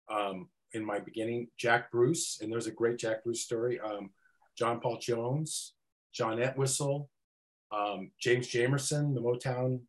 Um, 0.09 0.49
in 0.73 0.83
my 0.83 0.99
beginning, 0.99 1.49
Jack 1.57 1.91
Bruce, 1.91 2.39
and 2.41 2.51
there's 2.51 2.67
a 2.67 2.71
great 2.71 2.97
Jack 2.97 3.23
Bruce 3.23 3.41
story. 3.41 3.79
Um, 3.79 4.09
John 4.57 4.79
Paul 4.79 4.97
Jones, 4.99 5.73
John 6.13 6.41
Entwistle, 6.41 7.09
um, 7.71 8.11
James 8.19 8.47
Jamerson, 8.47 9.13
the 9.13 9.21
Motown 9.21 9.81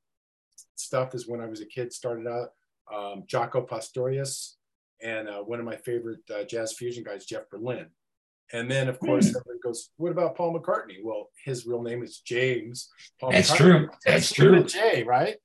stuff 0.76 1.14
is 1.14 1.28
when 1.28 1.40
I 1.40 1.46
was 1.46 1.60
a 1.60 1.66
kid, 1.66 1.92
started 1.92 2.26
out. 2.26 2.50
Um, 2.92 3.24
Jaco 3.26 3.66
Pastorius, 3.66 4.56
and 5.02 5.28
uh, 5.28 5.38
one 5.38 5.58
of 5.58 5.64
my 5.64 5.76
favorite 5.76 6.20
uh, 6.34 6.44
jazz 6.44 6.74
fusion 6.74 7.04
guys, 7.04 7.24
Jeff 7.24 7.48
Berlin. 7.50 7.86
And 8.52 8.70
then, 8.70 8.88
of 8.88 8.98
course, 8.98 9.26
mm. 9.26 9.30
everybody 9.30 9.58
goes, 9.62 9.90
"What 9.96 10.12
about 10.12 10.36
Paul 10.36 10.58
McCartney?" 10.58 11.02
Well, 11.02 11.30
his 11.44 11.66
real 11.66 11.82
name 11.82 12.02
is 12.02 12.18
James. 12.18 12.90
Paul 13.18 13.30
That's 13.30 13.50
McCartney. 13.50 13.56
true. 13.56 13.88
That's 14.04 14.32
true. 14.32 14.64
J, 14.64 15.04
right? 15.04 15.36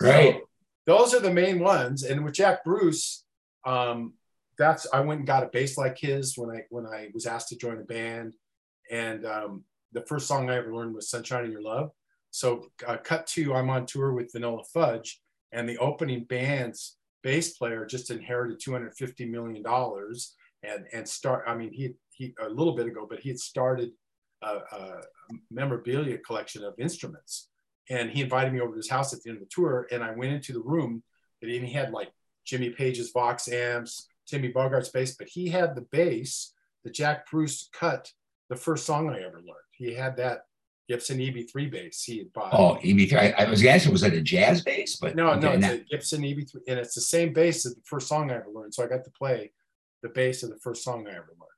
Right. 0.00 0.36
So 0.36 0.48
those 0.86 1.14
are 1.14 1.20
the 1.20 1.32
main 1.32 1.58
ones. 1.60 2.04
And 2.04 2.24
with 2.24 2.34
Jack 2.34 2.64
Bruce, 2.64 3.24
um, 3.66 4.14
that's 4.56 4.86
I 4.92 5.00
went 5.00 5.18
and 5.18 5.26
got 5.26 5.42
a 5.42 5.48
bass 5.48 5.76
like 5.76 5.98
his 5.98 6.38
when 6.38 6.50
I 6.50 6.62
when 6.70 6.86
I 6.86 7.08
was 7.12 7.26
asked 7.26 7.48
to 7.48 7.56
join 7.56 7.78
a 7.78 7.84
band. 7.84 8.34
And 8.90 9.26
um, 9.26 9.64
the 9.94 10.02
first 10.02 10.26
song 10.26 10.50
I 10.50 10.56
ever 10.56 10.74
learned 10.74 10.94
was 10.94 11.08
"Sunshine 11.08 11.44
in 11.44 11.52
Your 11.52 11.62
Love." 11.62 11.90
So 12.30 12.66
uh, 12.86 12.96
cut 12.96 13.26
to, 13.28 13.54
I'm 13.54 13.70
on 13.70 13.86
tour 13.86 14.12
with 14.12 14.32
Vanilla 14.32 14.62
Fudge, 14.72 15.20
and 15.52 15.68
the 15.68 15.78
opening 15.78 16.24
band's 16.24 16.96
bass 17.22 17.56
player 17.56 17.86
just 17.86 18.10
inherited 18.10 18.60
250 18.60 19.26
million 19.26 19.62
dollars, 19.62 20.34
and 20.62 20.84
and 20.92 21.08
start. 21.08 21.44
I 21.46 21.54
mean, 21.54 21.72
he 21.72 21.94
he 22.10 22.34
a 22.40 22.48
little 22.48 22.74
bit 22.74 22.86
ago, 22.86 23.06
but 23.08 23.20
he 23.20 23.28
had 23.30 23.38
started 23.38 23.90
a, 24.42 24.56
a 24.72 25.00
memorabilia 25.50 26.18
collection 26.18 26.64
of 26.64 26.74
instruments, 26.78 27.48
and 27.88 28.10
he 28.10 28.22
invited 28.22 28.52
me 28.52 28.60
over 28.60 28.72
to 28.72 28.76
his 28.76 28.90
house 28.90 29.12
at 29.14 29.22
the 29.22 29.30
end 29.30 29.38
of 29.38 29.44
the 29.44 29.50
tour, 29.50 29.86
and 29.90 30.02
I 30.02 30.10
went 30.10 30.32
into 30.32 30.52
the 30.52 30.60
room, 30.60 31.02
and 31.40 31.50
he 31.50 31.72
had 31.72 31.92
like 31.92 32.10
Jimmy 32.44 32.70
Page's 32.70 33.10
Vox 33.10 33.48
amps, 33.48 34.08
Timmy 34.26 34.52
Bogert's 34.52 34.90
bass, 34.90 35.16
but 35.16 35.28
he 35.28 35.48
had 35.48 35.74
the 35.74 35.86
bass 35.92 36.52
that 36.82 36.94
Jack 36.94 37.30
Bruce 37.30 37.68
cut 37.72 38.12
the 38.54 38.60
first 38.60 38.86
song 38.86 39.10
I 39.10 39.18
ever 39.18 39.38
learned. 39.38 39.70
He 39.72 39.94
had 39.94 40.16
that 40.18 40.46
Gibson 40.88 41.18
EB3 41.18 41.70
bass 41.70 42.02
he 42.02 42.18
had 42.18 42.32
bought. 42.32 42.54
Oh, 42.54 42.78
EB3. 42.82 43.14
I, 43.14 43.44
I 43.44 43.50
was 43.50 43.64
asking, 43.64 43.92
was 43.92 44.02
it 44.02 44.12
a 44.12 44.20
jazz 44.20 44.62
bass? 44.62 44.96
But 44.96 45.16
no, 45.16 45.30
okay, 45.30 45.40
no, 45.40 45.52
it's 45.52 45.62
not. 45.62 45.72
a 45.72 45.78
Gibson 45.90 46.22
EB3, 46.22 46.54
and 46.68 46.78
it's 46.78 46.94
the 46.94 47.00
same 47.00 47.32
bass 47.32 47.66
as 47.66 47.74
the 47.74 47.82
first 47.84 48.08
song 48.08 48.30
I 48.30 48.34
ever 48.34 48.50
learned. 48.52 48.74
So 48.74 48.84
I 48.84 48.86
got 48.86 49.04
to 49.04 49.10
play 49.10 49.52
the 50.02 50.10
bass 50.10 50.42
of 50.42 50.50
the 50.50 50.58
first 50.58 50.84
song 50.84 51.06
I 51.06 51.12
ever 51.12 51.32
learned. 51.40 51.50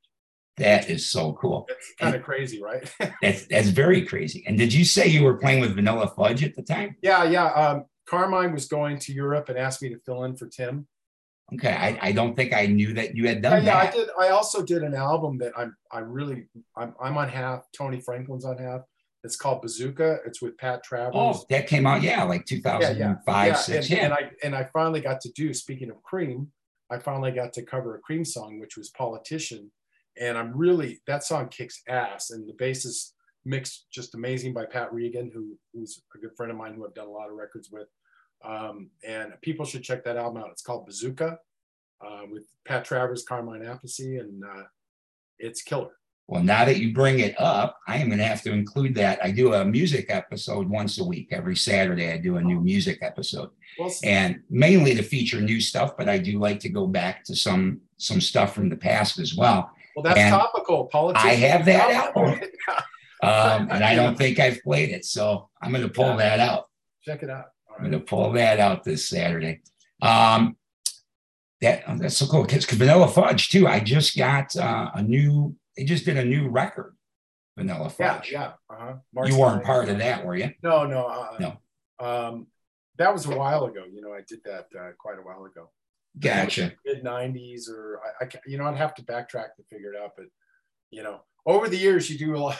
That 0.59 0.89
is 0.89 1.11
so 1.11 1.35
cool. 1.35 1.67
It's 1.69 1.95
kind 2.01 2.15
of 2.15 2.23
crazy, 2.23 2.63
right? 2.63 2.91
that's 3.23 3.47
that's 3.47 3.69
very 3.69 4.07
crazy. 4.07 4.43
And 4.47 4.57
did 4.57 4.73
you 4.73 4.87
say 4.87 5.07
you 5.07 5.23
were 5.23 5.37
playing 5.37 5.61
with 5.61 5.75
Vanilla 5.75 6.11
Fudge 6.17 6.43
at 6.43 6.55
the 6.55 6.63
time? 6.63 6.97
Yeah, 7.03 7.25
yeah. 7.25 7.49
Um, 7.49 7.85
Carmine 8.09 8.55
was 8.55 8.67
going 8.67 8.99
to 9.01 9.13
Europe 9.13 9.51
and 9.51 9.59
asked 9.59 9.83
me 9.83 9.91
to 9.91 9.99
fill 9.99 10.25
in 10.25 10.35
for 10.35 10.47
Tim. 10.47 10.87
Okay, 11.55 11.73
I, 11.73 12.09
I 12.09 12.13
don't 12.13 12.35
think 12.35 12.53
I 12.53 12.67
knew 12.67 12.93
that 12.95 13.15
you 13.15 13.29
had 13.29 13.41
done 13.41 13.65
yeah, 13.65 13.79
uh, 13.79 13.85
that. 13.85 13.95
Yeah, 13.95 14.01
I 14.01 14.05
did. 14.05 14.09
I 14.19 14.29
also 14.31 14.65
did 14.65 14.83
an 14.83 14.95
album 14.95 15.39
that 15.39 15.53
I'm 15.57 15.77
I 15.93 16.01
really 16.01 16.49
I'm 16.77 16.95
I'm 17.01 17.17
on 17.17 17.29
half. 17.29 17.63
Tony 17.77 18.01
Franklin's 18.01 18.45
on 18.45 18.59
half 18.59 18.81
It's 19.23 19.37
called 19.37 19.63
Bazooka. 19.63 20.19
It's 20.27 20.43
with 20.43 20.59
Pat 20.59 20.83
Travers. 20.83 21.15
Oh, 21.15 21.45
that 21.51 21.69
came 21.69 21.87
out, 21.87 22.03
yeah, 22.03 22.25
like 22.25 22.47
2005, 22.47 22.81
yeah, 22.81 23.49
yeah. 23.49 23.55
six. 23.55 23.89
And, 23.89 23.97
yeah. 23.97 24.05
and 24.05 24.13
I 24.13 24.31
and 24.43 24.57
I 24.57 24.65
finally 24.73 25.01
got 25.01 25.21
to 25.21 25.31
do. 25.33 25.55
Speaking 25.55 25.89
of 25.91 26.03
Cream, 26.03 26.49
I 26.91 26.99
finally 26.99 27.31
got 27.31 27.53
to 27.55 27.63
cover 27.63 27.95
a 27.95 28.01
Cream 28.01 28.25
song, 28.25 28.59
which 28.59 28.77
was 28.77 28.91
"Politician," 28.91 29.71
and 30.21 30.37
I'm 30.37 30.57
really 30.57 31.01
that 31.07 31.23
song 31.23 31.49
kicks 31.49 31.81
ass. 31.89 32.31
And 32.31 32.49
the 32.49 32.55
bass 32.55 32.85
is 32.85 33.15
mixed 33.45 33.87
just 33.93 34.17
amazing 34.17 34.53
by 34.53 34.67
Pat 34.67 34.93
Regan, 34.93 35.31
who 35.33 35.57
who's 35.73 36.03
a 36.13 36.19
good 36.19 36.37
friend 36.37 36.51
of 36.51 36.59
mine 36.59 36.75
who 36.75 36.85
I've 36.85 36.95
done 36.95 37.07
a 37.07 37.11
lot 37.11 37.31
of 37.31 37.37
records 37.37 37.71
with. 37.71 37.87
Um, 38.44 38.90
and 39.07 39.33
people 39.42 39.64
should 39.64 39.83
check 39.83 40.05
that 40.05 40.16
album 40.16 40.42
out. 40.42 40.51
It's 40.51 40.62
called 40.62 40.87
Bazooka 40.87 41.38
uh, 42.07 42.20
with 42.31 42.44
Pat 42.64 42.85
Travers, 42.85 43.25
Carmine 43.25 43.62
Appice, 43.62 44.20
and 44.20 44.44
uh, 44.44 44.62
it's 45.38 45.62
killer. 45.62 45.90
Well, 46.29 46.42
now 46.42 46.64
that 46.64 46.79
you 46.79 46.92
bring 46.92 47.20
it 47.20 47.40
up, 47.40 47.79
I 47.87 47.99
am 47.99 48.09
going 48.09 48.18
to 48.18 48.25
have 48.25 48.42
to 48.42 48.53
include 48.53 48.96
that. 48.96 49.20
I 49.25 49.31
do 49.31 49.55
a 49.55 49.64
music 49.64 50.07
episode 50.09 50.68
once 50.68 50.99
a 50.99 51.05
week. 51.05 51.29
Every 51.31 51.55
Saturday, 51.55 52.12
I 52.12 52.18
do 52.18 52.37
a 52.37 52.42
new 52.42 52.61
music 52.61 52.99
episode, 53.01 53.51
Well, 53.79 53.92
and 54.03 54.40
mainly 54.51 54.96
to 54.96 55.05
feature 55.05 55.40
new 55.40 55.61
stuff. 55.61 55.96
But 55.96 56.09
I 56.09 56.18
do 56.18 56.40
like 56.40 56.59
to 56.61 56.68
go 56.68 56.87
back 56.88 57.22
to 57.27 57.37
some 57.37 57.81
some 57.99 58.20
stuff 58.20 58.55
from 58.55 58.68
the 58.68 58.77
past 58.77 59.20
as 59.20 59.37
well. 59.37 59.70
well, 59.94 60.03
that's 60.03 60.18
and 60.18 60.33
topical. 60.33 60.87
Politician. 60.87 61.31
I 61.31 61.35
have 61.35 61.64
that 61.66 61.90
album. 62.16 62.40
Um, 63.22 63.68
and 63.70 63.83
I 63.83 63.94
don't 63.94 64.16
think 64.16 64.38
I've 64.38 64.62
played 64.62 64.90
it, 64.90 65.07
so 65.07 65.49
I'm 65.62 65.70
going 65.72 65.83
to 65.83 65.88
pull 65.88 66.05
Yeah. 66.05 66.16
that 66.16 66.38
out. 66.38 66.66
Check 67.03 67.22
it 67.22 67.31
out. 67.31 67.46
I'm 67.77 67.83
going 67.83 67.93
to 67.93 68.01
pull 68.01 68.33
that 68.33 68.59
out 68.59 68.85
this 68.85 69.09
Saturday. 69.09 69.61
Um, 70.03 70.57
that 71.61 71.85
oh, 71.87 71.97
that's 71.97 72.17
so 72.17 72.27
cool 72.27 72.43
because 72.43 72.65
Vanilla 72.65 73.09
Fudge 73.09 73.49
too. 73.49 73.67
I 73.67 73.81
just 73.81 74.17
got 74.17 74.55
uh, 74.57 74.91
a 74.95 75.03
new. 75.03 75.57
They 75.77 75.85
just 75.85 76.05
did 76.05 76.17
a 76.17 76.25
new 76.25 76.49
record, 76.49 76.95
Vanilla 77.57 77.91
Fudge. 77.91 78.31
yeah. 78.31 78.53
yeah. 78.71 78.77
Uh-huh. 78.77 79.25
You 79.27 79.39
weren't 79.39 79.65
part 79.65 79.89
of 79.89 79.99
that, 79.99 80.25
were 80.25 80.37
you? 80.37 80.53
No, 80.62 80.87
no, 80.87 81.07
uh, 81.07 81.37
No. 81.39 81.59
Um, 81.99 82.47
that 82.99 83.12
was 83.12 83.27
a 83.27 83.37
while 83.37 83.65
ago. 83.65 83.85
You 83.91 84.03
know, 84.03 84.12
I 84.12 84.21
did 84.27 84.41
that 84.45 84.67
uh, 84.79 84.93
quite 84.99 85.19
a 85.19 85.23
while 85.23 85.45
ago. 85.45 85.71
Gotcha. 86.19 86.73
Mid 86.85 87.05
'90s, 87.05 87.69
or 87.71 88.01
I, 88.21 88.25
I, 88.25 88.29
you 88.47 88.59
know, 88.59 88.65
I'd 88.65 88.77
have 88.77 88.95
to 88.97 89.03
backtrack 89.03 89.55
to 89.57 89.62
figure 89.71 89.93
it 89.93 90.03
out. 90.03 90.12
But 90.17 90.27
you 90.91 91.03
know, 91.03 91.21
over 91.47 91.69
the 91.69 91.77
years, 91.77 92.11
you 92.11 92.19
do 92.19 92.37
a 92.37 92.39
lot. 92.39 92.59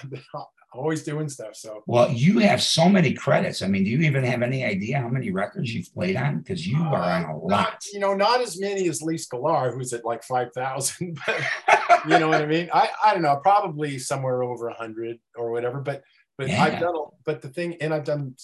Always 0.76 1.02
doing 1.02 1.28
stuff. 1.28 1.56
So 1.56 1.82
Well, 1.86 2.10
you 2.10 2.38
have 2.40 2.62
so 2.62 2.88
many 2.88 3.12
credits. 3.14 3.62
I 3.62 3.68
mean, 3.68 3.84
do 3.84 3.90
you 3.90 4.00
even 4.00 4.24
have 4.24 4.42
any 4.42 4.64
idea 4.64 5.00
how 5.00 5.08
many 5.08 5.30
records 5.30 5.74
you've 5.74 5.92
played 5.94 6.16
on? 6.16 6.38
Because 6.38 6.66
you 6.66 6.78
are 6.78 7.02
on 7.02 7.24
a 7.24 7.28
not, 7.28 7.42
lot. 7.44 7.84
you 7.92 8.00
know, 8.00 8.14
not 8.14 8.40
as 8.40 8.60
many 8.60 8.88
as 8.88 9.02
Lee 9.02 9.16
Sklar, 9.16 9.72
who's 9.74 9.92
at 9.92 10.04
like 10.04 10.22
five 10.22 10.52
thousand. 10.52 11.18
But 11.26 11.40
you 12.08 12.18
know 12.18 12.28
what 12.28 12.42
I 12.42 12.46
mean? 12.46 12.68
I, 12.72 12.88
I 13.04 13.12
don't 13.12 13.22
know, 13.22 13.36
probably 13.36 13.98
somewhere 13.98 14.42
over 14.42 14.68
a 14.68 14.74
hundred 14.74 15.18
or 15.36 15.50
whatever. 15.50 15.80
But 15.80 16.02
but 16.38 16.48
Yeah. 16.48 16.62
I've 16.62 16.80
done 16.80 16.94
but 17.24 17.42
the 17.42 17.48
thing, 17.48 17.76
and 17.80 17.92
I've 17.94 18.04
done 18.04 18.34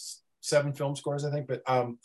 seven 0.40 0.72
film 0.72 0.96
scores, 0.96 1.24
I 1.24 1.30
think. 1.30 1.46
But 1.46 1.62
um, 1.66 1.98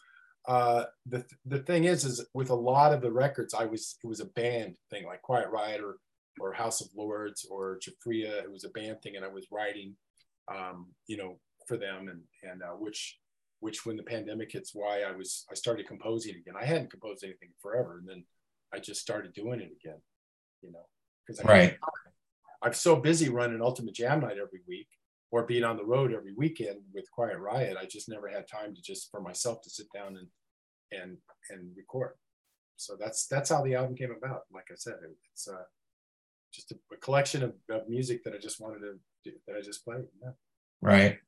uh, 0.47 0.85
the 1.05 1.25
the 1.45 1.59
thing 1.59 1.85
is, 1.85 2.03
is 2.05 2.25
with 2.33 2.49
a 2.49 2.55
lot 2.55 2.93
of 2.93 3.01
the 3.01 3.11
records, 3.11 3.53
I 3.53 3.65
was 3.65 3.97
it 4.03 4.07
was 4.07 4.19
a 4.19 4.25
band 4.25 4.75
thing, 4.89 5.05
like 5.05 5.21
Quiet 5.21 5.49
Riot 5.49 5.81
or 5.81 5.97
or 6.39 6.53
House 6.53 6.81
of 6.81 6.87
Lords 6.95 7.45
or 7.49 7.79
Giuffria. 7.79 8.43
It 8.43 8.51
was 8.51 8.63
a 8.63 8.69
band 8.69 9.01
thing, 9.01 9.15
and 9.15 9.25
I 9.25 9.29
was 9.29 9.47
writing, 9.51 9.95
um, 10.53 10.87
you 11.07 11.17
know, 11.17 11.39
for 11.67 11.77
them, 11.77 12.07
and 12.07 12.21
and 12.49 12.61
uh, 12.61 12.75
which 12.75 13.17
which 13.59 13.85
when 13.85 13.97
the 13.97 14.03
pandemic 14.03 14.51
hits, 14.51 14.71
why 14.73 15.01
I 15.01 15.11
was 15.11 15.45
I 15.51 15.55
started 15.55 15.87
composing 15.87 16.35
again. 16.35 16.55
I 16.59 16.65
hadn't 16.65 16.91
composed 16.91 17.23
anything 17.23 17.49
forever, 17.61 17.97
and 17.99 18.07
then 18.07 18.23
I 18.73 18.79
just 18.79 19.01
started 19.01 19.33
doing 19.33 19.59
it 19.59 19.71
again, 19.83 20.01
you 20.61 20.71
know, 20.71 20.85
because 21.25 21.43
Right. 21.43 21.77
I'm 22.63 22.73
so 22.73 22.95
busy 22.95 23.29
running 23.29 23.61
Ultimate 23.61 23.93
Jam 23.93 24.21
Night 24.21 24.37
every 24.37 24.61
week 24.67 24.87
or 25.31 25.45
being 25.45 25.63
on 25.63 25.77
the 25.77 25.85
road 25.85 26.13
every 26.13 26.33
weekend 26.33 26.79
with 26.93 27.09
Quiet 27.11 27.37
Riot. 27.37 27.77
I 27.79 27.85
just 27.85 28.09
never 28.09 28.27
had 28.27 28.47
time 28.47 28.73
to 28.73 28.81
just 28.81 29.11
for 29.11 29.21
myself 29.21 29.61
to 29.61 29.69
sit 29.69 29.87
down 29.93 30.17
and 30.17 30.27
and 30.91 31.17
and 31.49 31.71
record. 31.75 32.13
So 32.77 32.95
that's 32.99 33.27
that's 33.27 33.49
how 33.49 33.63
the 33.63 33.75
album 33.75 33.95
came 33.95 34.11
about. 34.11 34.41
Like 34.53 34.65
I 34.71 34.75
said, 34.75 34.95
it, 35.03 35.15
it's 35.31 35.47
uh, 35.47 35.63
just 36.53 36.71
a, 36.71 36.75
a 36.93 36.97
collection 36.97 37.43
of, 37.43 37.53
of 37.69 37.89
music 37.89 38.23
that 38.23 38.33
I 38.33 38.37
just 38.37 38.59
wanted 38.59 38.79
to 38.79 38.99
that 39.47 39.55
I 39.55 39.61
just 39.61 39.83
played. 39.83 40.05
Yeah. 40.21 40.31
Right. 40.81 41.19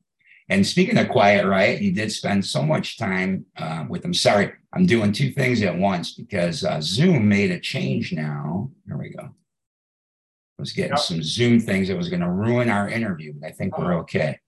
And 0.50 0.66
speaking 0.66 0.98
of 0.98 1.10
Quiet 1.10 1.46
Riot, 1.46 1.82
you 1.82 1.92
did 1.92 2.12
spend 2.12 2.44
so 2.46 2.64
much 2.64 2.98
time 2.98 3.46
uh, 3.58 3.86
with 3.88 4.02
them. 4.02 4.14
Sorry, 4.14 4.52
I'm 4.74 4.86
doing 4.88 5.12
two 5.12 5.32
things 5.32 5.62
at 5.62 5.78
once 5.78 6.14
because 6.14 6.64
uh, 6.64 6.80
Zoom 6.82 7.30
made 7.30 7.52
a 7.52 7.60
change 7.60 8.14
now. 8.14 8.72
Here 8.88 8.98
we 8.98 9.10
go. 9.10 9.24
I 9.24 10.62
was 10.62 10.72
getting 10.74 10.92
Yep. 10.94 11.00
some 11.00 11.24
Zoom 11.24 11.60
things 11.60 11.88
that 11.88 11.98
was 11.98 12.10
going 12.10 12.22
to 12.22 12.30
ruin 12.32 12.70
our 12.70 12.90
interview, 12.90 13.34
but 13.40 13.48
I 13.48 13.52
think 13.52 13.78
we're 13.78 13.94
okay. 14.00 14.40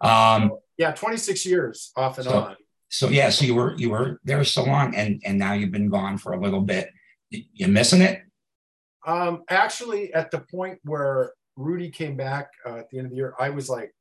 Um, 0.00 0.52
Yeah, 0.78 0.92
26 0.92 1.44
years 1.46 1.92
off 1.96 2.16
and 2.18 2.24
So- 2.26 2.32
on. 2.40 2.56
so 2.88 3.08
yeah, 3.10 3.28
so 3.30 3.44
you 3.44 3.54
were 3.54 3.74
you 3.76 3.90
were 3.90 4.20
there 4.24 4.42
so 4.44 4.64
long, 4.64 4.94
and 4.94 5.20
and 5.24 5.38
now 5.38 5.52
you've 5.52 5.70
been 5.70 5.88
gone 5.90 6.16
for 6.18 6.32
a 6.32 6.40
little 6.40 6.62
bit. 6.62 6.90
You 7.30 7.68
missing 7.68 8.00
it? 8.02 8.22
Um, 9.06 9.42
actually, 9.48 10.12
at 10.14 10.30
the 10.30 10.40
point 10.40 10.78
where 10.84 11.32
Rudy 11.56 11.90
came 11.90 12.16
back 12.16 12.50
uh, 12.66 12.76
at 12.76 12.90
the 12.90 12.98
end 12.98 13.06
of 13.06 13.10
the 13.10 13.16
year, 13.16 13.34
I 13.38 13.50
was 13.50 13.68
like, 13.68 13.92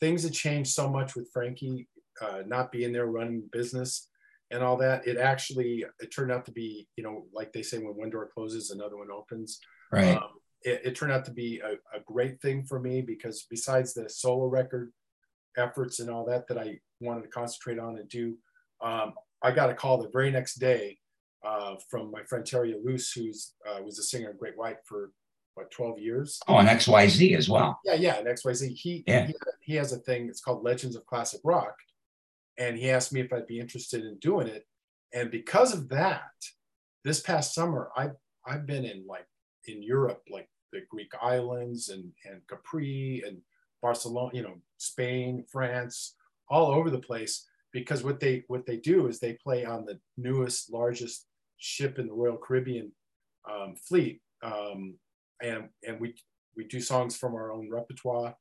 things 0.00 0.24
had 0.24 0.32
changed 0.32 0.72
so 0.72 0.88
much 0.88 1.14
with 1.14 1.30
Frankie 1.32 1.88
uh, 2.20 2.42
not 2.46 2.72
being 2.72 2.92
there 2.92 3.06
running 3.06 3.48
business 3.52 4.08
and 4.50 4.62
all 4.62 4.76
that. 4.78 5.06
It 5.06 5.16
actually 5.16 5.84
it 6.00 6.14
turned 6.14 6.32
out 6.32 6.44
to 6.46 6.52
be, 6.52 6.88
you 6.96 7.04
know, 7.04 7.26
like 7.32 7.52
they 7.52 7.62
say, 7.62 7.78
when 7.78 7.94
one 7.94 8.10
door 8.10 8.28
closes, 8.32 8.70
another 8.70 8.96
one 8.96 9.10
opens. 9.10 9.60
Right. 9.90 10.16
Um, 10.16 10.30
it, 10.62 10.82
it 10.84 10.94
turned 10.96 11.12
out 11.12 11.24
to 11.26 11.30
be 11.30 11.60
a, 11.60 11.72
a 11.96 12.00
great 12.04 12.40
thing 12.40 12.64
for 12.64 12.78
me 12.78 13.00
because 13.00 13.46
besides 13.48 13.94
the 13.94 14.08
solo 14.08 14.46
record 14.46 14.92
efforts 15.56 16.00
and 16.00 16.10
all 16.10 16.24
that 16.26 16.46
that 16.48 16.58
I 16.58 16.78
wanted 17.00 17.22
to 17.22 17.28
concentrate 17.28 17.78
on 17.78 17.96
and 17.96 18.08
do, 18.08 18.36
um, 18.82 19.14
I 19.42 19.50
got 19.50 19.70
a 19.70 19.74
call 19.74 19.98
the 19.98 20.10
very 20.12 20.30
next 20.30 20.56
day 20.56 20.98
uh, 21.44 21.74
from 21.90 22.10
my 22.10 22.22
friend 22.24 22.46
Terry 22.46 22.74
Ilous, 22.74 23.12
who's 23.14 23.54
uh, 23.68 23.82
was 23.82 23.98
a 23.98 24.02
singer 24.02 24.30
in 24.30 24.36
Great 24.36 24.56
White 24.56 24.78
for 24.84 25.10
what 25.54 25.70
12 25.70 25.98
years. 25.98 26.40
oh, 26.48 26.56
and 26.56 26.68
XYZ 26.68 27.36
as 27.36 27.48
well. 27.48 27.78
Yeah, 27.84 27.94
yeah, 27.94 28.18
and 28.18 28.26
XYZ. 28.26 28.68
He, 28.74 29.04
Yeah. 29.06 29.26
he 29.26 29.34
he 29.60 29.74
has 29.76 29.92
a 29.92 29.98
thing. 29.98 30.28
It's 30.28 30.40
called 30.40 30.64
Legends 30.64 30.96
of 30.96 31.06
Classic 31.06 31.40
Rock, 31.44 31.74
and 32.58 32.76
he 32.76 32.90
asked 32.90 33.12
me 33.12 33.20
if 33.20 33.32
I'd 33.32 33.46
be 33.46 33.60
interested 33.60 34.04
in 34.04 34.18
doing 34.18 34.46
it. 34.48 34.66
And 35.14 35.30
because 35.30 35.74
of 35.74 35.88
that, 35.90 36.22
this 37.04 37.20
past 37.20 37.54
summer, 37.54 37.90
i've 37.96 38.16
I've 38.46 38.66
been 38.66 38.84
in 38.84 39.04
like 39.06 39.26
in 39.66 39.82
Europe, 39.82 40.22
like 40.30 40.48
the 40.72 40.80
Greek 40.90 41.12
islands 41.20 41.90
and 41.90 42.12
and 42.24 42.40
Capri 42.48 43.22
and 43.26 43.38
Barcelona, 43.82 44.30
you 44.34 44.42
know, 44.42 44.56
Spain, 44.78 45.44
France, 45.50 46.14
all 46.48 46.70
over 46.72 46.90
the 46.90 46.98
place. 46.98 47.46
Because 47.72 48.02
what 48.04 48.20
they 48.20 48.44
what 48.48 48.66
they 48.66 48.76
do 48.78 49.06
is 49.06 49.18
they 49.18 49.34
play 49.34 49.64
on 49.64 49.84
the 49.84 49.98
newest, 50.16 50.72
largest 50.72 51.26
ship 51.58 51.98
in 51.98 52.06
the 52.06 52.12
Royal 52.14 52.36
Caribbean 52.36 52.92
um, 53.50 53.76
fleet, 53.76 54.20
um, 54.42 54.94
and 55.42 55.68
and 55.86 56.00
we 56.00 56.14
we 56.56 56.64
do 56.64 56.80
songs 56.80 57.16
from 57.16 57.34
our 57.34 57.52
own 57.52 57.68
repertoire 57.70 58.34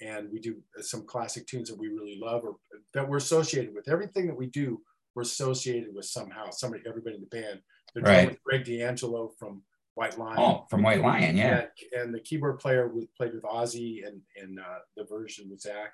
and 0.00 0.30
we 0.32 0.38
do 0.40 0.56
some 0.80 1.04
classic 1.06 1.46
tunes 1.46 1.68
that 1.68 1.78
we 1.78 1.88
really 1.88 2.18
love 2.20 2.42
or 2.44 2.56
that 2.94 3.06
we're 3.08 3.18
associated 3.18 3.74
with 3.74 3.88
everything 3.88 4.26
that 4.26 4.36
we 4.36 4.46
do 4.46 4.80
we're 5.14 5.22
associated 5.22 5.94
with 5.94 6.04
somehow 6.06 6.50
somebody 6.50 6.82
everybody 6.88 7.16
in 7.16 7.22
the 7.22 7.26
band 7.40 7.60
Right. 7.96 8.38
greg 8.44 8.64
d'angelo 8.64 9.32
from 9.38 9.62
white 9.94 10.16
lion 10.18 10.36
Oh, 10.38 10.66
from 10.70 10.82
White 10.82 11.02
Lion, 11.02 11.36
yeah. 11.36 11.66
and, 11.92 12.02
and 12.02 12.14
the 12.14 12.20
keyboard 12.20 12.60
player 12.60 12.86
was 12.88 13.06
played 13.16 13.34
with 13.34 13.42
ozzy 13.42 14.06
and 14.06 14.20
and 14.40 14.60
uh, 14.60 14.78
the 14.96 15.04
version 15.04 15.50
with 15.50 15.60
Zakk 15.62 15.90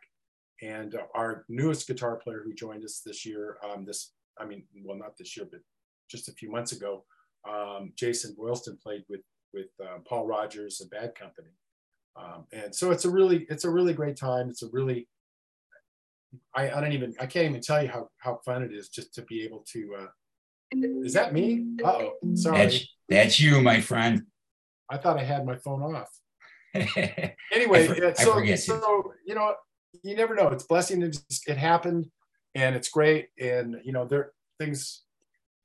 and 0.63 0.95
uh, 0.95 0.99
our 1.15 1.45
newest 1.49 1.87
guitar 1.89 2.17
player 2.17 2.43
who 2.45 2.53
joined 2.55 2.85
us 2.85 3.01
this 3.05 3.25
year 3.27 3.57
um, 3.65 3.85
this 3.85 4.13
i 4.39 4.45
mean 4.45 4.65
well 4.85 4.99
not 4.99 5.17
this 5.19 5.37
year 5.37 5.47
but 5.51 5.61
just 6.11 6.29
a 6.29 6.33
few 6.33 6.51
months 6.51 6.73
ago 6.73 7.05
um, 7.51 7.93
jason 7.97 8.35
boylston 8.39 8.77
played 8.83 9.03
with 9.09 9.21
with 9.57 9.71
uh, 9.83 9.99
Paul 10.05 10.27
Rodgers 10.27 10.81
and 10.81 10.91
bad 10.91 11.15
company. 11.15 11.49
Um, 12.15 12.45
and 12.53 12.75
so 12.75 12.93
it's 12.93 13.05
a 13.05 13.11
really 13.11 13.47
it's 13.51 13.65
a 13.65 13.71
really 13.71 13.93
great 13.95 14.17
time. 14.17 14.49
It's 14.49 14.63
a 14.63 14.69
really 14.71 15.09
I, 16.55 16.71
I 16.71 16.81
don't 16.81 16.93
even 16.93 17.15
i 17.19 17.25
can't 17.25 17.47
even 17.47 17.61
tell 17.63 17.83
you 17.83 17.89
how 17.89 18.09
how 18.19 18.41
fun 18.45 18.63
it 18.63 18.73
is 18.73 18.89
just 18.89 19.15
to 19.15 19.23
be 19.23 19.43
able 19.43 19.65
to 19.73 19.97
uh 19.99 20.07
is 20.73 21.15
that 21.15 21.33
me? 21.33 21.65
Uh-oh 21.83 22.15
sorry. 22.35 22.59
That's 22.59 22.89
that's 23.09 23.41
you, 23.41 23.61
my 23.63 23.81
friend. 23.81 24.23
i 24.91 24.97
thought 24.99 25.19
i 25.19 25.25
had 25.25 25.47
my 25.47 25.57
phone 25.57 25.83
off. 25.83 26.11
Anyway 27.53 27.87
for- 27.87 28.15
so, 28.17 28.45
so 28.57 29.13
you. 29.25 29.35
know 29.35 29.55
you 30.03 30.15
never 30.15 30.35
know. 30.35 30.49
It's 30.49 30.65
blessing 30.65 31.01
it, 31.03 31.13
just, 31.13 31.49
it 31.49 31.57
happened 31.57 32.07
and 32.55 32.77
it's 32.77 32.89
great. 32.89 33.29
And 33.41 33.77
you 33.85 33.93
know 33.93 34.05
there 34.05 34.33
things 34.59 35.03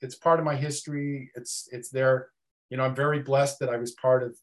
it's 0.01 0.15
part 0.15 0.39
of 0.39 0.45
my 0.45 0.55
history. 0.55 1.31
It's 1.35 1.67
it's 1.71 1.89
there 1.89 2.29
you 2.71 2.77
know 2.77 2.83
i'm 2.83 2.95
very 2.95 3.19
blessed 3.19 3.59
that 3.59 3.69
i 3.69 3.77
was 3.77 3.91
part 3.91 4.23
of 4.23 4.35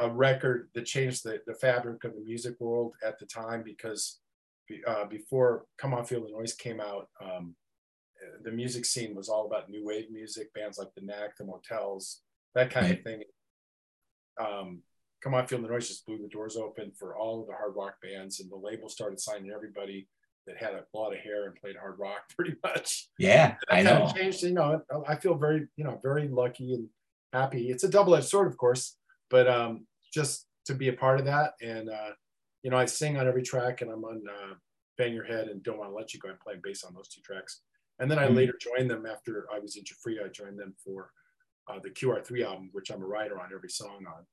a 0.00 0.08
record 0.08 0.68
that 0.74 0.86
changed 0.86 1.22
the, 1.24 1.40
the 1.46 1.54
fabric 1.54 2.02
of 2.04 2.14
the 2.14 2.24
music 2.24 2.54
world 2.58 2.94
at 3.04 3.18
the 3.18 3.26
time 3.26 3.62
because 3.64 4.18
be- 4.68 4.82
uh, 4.86 5.04
before 5.04 5.64
come 5.76 5.94
on 5.94 6.04
feel 6.04 6.22
the 6.22 6.32
noise 6.32 6.54
came 6.54 6.80
out 6.80 7.08
um, 7.22 7.54
the 8.42 8.50
music 8.50 8.84
scene 8.84 9.14
was 9.14 9.28
all 9.28 9.46
about 9.46 9.68
new 9.68 9.84
wave 9.84 10.10
music 10.10 10.52
bands 10.54 10.78
like 10.78 10.92
the 10.96 11.02
knack 11.02 11.36
the 11.38 11.44
motels 11.44 12.22
that 12.54 12.70
kind 12.70 12.90
of 12.92 13.02
thing 13.04 13.22
um, 14.40 14.82
Come 15.22 15.34
On 15.34 15.46
Feel 15.46 15.60
the 15.60 15.68
Noise 15.68 15.88
just 15.88 16.06
blew 16.06 16.18
the 16.18 16.28
doors 16.28 16.56
open 16.56 16.92
for 16.96 17.16
all 17.16 17.40
of 17.40 17.48
the 17.48 17.52
hard 17.52 17.74
rock 17.74 17.94
bands, 18.02 18.40
and 18.40 18.50
the 18.50 18.56
label 18.56 18.88
started 18.88 19.20
signing 19.20 19.50
everybody 19.50 20.06
that 20.46 20.56
had 20.56 20.74
a 20.74 20.84
lot 20.94 21.12
of 21.12 21.18
hair 21.18 21.46
and 21.46 21.56
played 21.56 21.76
hard 21.76 21.98
rock, 21.98 22.20
pretty 22.36 22.54
much. 22.62 23.08
Yeah, 23.18 23.56
I 23.68 23.82
know. 23.82 24.10
Changed, 24.14 24.42
you 24.42 24.52
know. 24.52 24.80
I 25.06 25.16
feel 25.16 25.34
very, 25.34 25.66
you 25.76 25.84
know, 25.84 26.00
very 26.02 26.28
lucky 26.28 26.74
and 26.74 26.88
happy. 27.32 27.70
It's 27.70 27.84
a 27.84 27.88
double-edged 27.88 28.28
sword, 28.28 28.46
of 28.46 28.56
course, 28.56 28.96
but 29.30 29.48
um, 29.48 29.86
just 30.12 30.46
to 30.66 30.74
be 30.74 30.88
a 30.88 30.92
part 30.92 31.18
of 31.18 31.26
that, 31.26 31.52
and 31.62 31.88
uh, 31.88 32.10
you 32.62 32.70
know, 32.70 32.76
I 32.76 32.86
sing 32.86 33.16
on 33.16 33.26
every 33.26 33.42
track, 33.42 33.80
and 33.80 33.90
I'm 33.90 34.04
on 34.04 34.22
uh, 34.28 34.54
Bang 34.96 35.14
Your 35.14 35.24
Head 35.24 35.48
and 35.48 35.62
Don't 35.62 35.78
Want 35.78 35.90
to 35.90 35.96
Let 35.96 36.12
You 36.12 36.20
Go. 36.20 36.28
I'm 36.28 36.38
playing 36.42 36.60
bass 36.62 36.84
on 36.84 36.94
those 36.94 37.08
two 37.08 37.20
tracks, 37.22 37.60
and 37.98 38.10
then 38.10 38.18
I 38.18 38.26
mm-hmm. 38.26 38.36
later 38.36 38.54
joined 38.60 38.90
them 38.90 39.06
after 39.06 39.46
I 39.54 39.58
was 39.58 39.76
in 39.76 39.84
Giuffria. 39.84 40.26
I 40.26 40.28
joined 40.28 40.58
them 40.58 40.74
for 40.84 41.10
uh, 41.68 41.78
the 41.82 41.90
QR3 41.90 42.44
album, 42.44 42.70
which 42.72 42.90
I'm 42.90 43.02
a 43.02 43.06
writer 43.06 43.40
on 43.40 43.50
every 43.54 43.70
song 43.70 44.04
on. 44.06 44.24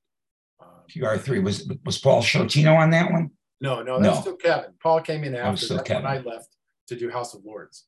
Um, 0.61 0.83
QR3 0.89 1.43
was 1.43 1.69
was 1.85 1.97
Paul 1.97 2.21
Shortino 2.21 2.77
on 2.77 2.89
that 2.91 3.11
one? 3.11 3.31
No, 3.61 3.81
no, 3.81 3.99
that's 3.99 4.15
no. 4.15 4.21
still 4.21 4.35
Kevin. 4.35 4.71
Paul 4.81 5.01
came 5.01 5.23
in 5.23 5.35
after 5.35 5.75
that 5.75 5.85
Kevin. 5.85 6.03
when 6.03 6.11
I 6.11 6.19
left 6.19 6.55
to 6.87 6.95
do 6.95 7.09
House 7.09 7.33
of 7.33 7.43
Lords. 7.45 7.85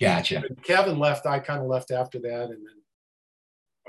Gotcha. 0.00 0.40
When 0.40 0.56
Kevin 0.62 0.98
left, 0.98 1.26
I 1.26 1.38
kind 1.38 1.60
of 1.60 1.66
left 1.66 1.90
after 1.90 2.18
that, 2.20 2.44
and 2.44 2.66
then 2.66 2.78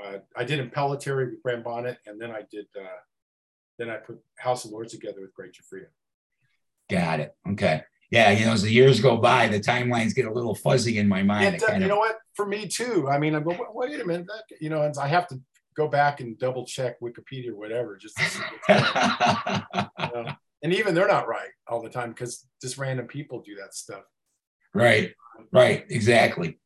uh, 0.04 0.18
I 0.36 0.44
did 0.44 0.60
Impellitteri 0.60 1.30
with 1.30 1.42
Graham 1.42 1.62
Bonnet, 1.62 1.98
and 2.06 2.20
then 2.20 2.30
I 2.30 2.42
did. 2.50 2.66
Uh, 2.78 2.86
then 3.78 3.90
I 3.90 3.96
put 3.96 4.18
House 4.38 4.64
of 4.64 4.72
Lords 4.72 4.92
together 4.92 5.20
with 5.20 5.32
Gregg 5.34 5.52
Giuffria. 5.52 5.86
Got 6.90 7.20
it. 7.20 7.34
Okay. 7.48 7.82
Yeah, 8.10 8.30
you 8.30 8.44
know, 8.44 8.52
as 8.52 8.62
the 8.62 8.70
years 8.70 9.00
go 9.00 9.16
by, 9.16 9.46
the 9.46 9.60
timelines 9.60 10.14
get 10.14 10.26
a 10.26 10.32
little 10.32 10.54
fuzzy 10.54 10.98
in 10.98 11.08
my 11.08 11.22
mind. 11.22 11.54
It, 11.54 11.60
you 11.62 11.68
of... 11.68 11.80
know 11.82 11.98
what? 11.98 12.18
For 12.34 12.44
me 12.44 12.66
too. 12.66 13.08
I 13.08 13.18
mean, 13.18 13.34
I 13.34 13.40
go, 13.40 13.56
wait 13.72 14.00
a 14.00 14.04
minute. 14.04 14.26
That, 14.26 14.44
you 14.60 14.68
know, 14.68 14.90
I 15.00 15.06
have 15.06 15.28
to 15.28 15.40
go 15.76 15.88
back 15.88 16.20
and 16.20 16.38
double 16.38 16.66
check 16.66 17.00
Wikipedia 17.00 17.50
or 17.50 17.56
whatever, 17.56 17.96
just 17.96 18.16
to 18.16 18.24
see 18.24 18.42
you 18.68 20.24
know? 20.24 20.32
and 20.62 20.74
even 20.74 20.94
they're 20.94 21.08
not 21.08 21.28
right 21.28 21.50
all 21.68 21.80
the 21.80 21.88
time 21.88 22.10
because 22.10 22.46
just 22.60 22.78
random 22.78 23.06
people 23.06 23.40
do 23.40 23.54
that 23.56 23.74
stuff. 23.74 24.02
Right, 24.74 25.14
right, 25.52 25.84
exactly. 25.88 26.59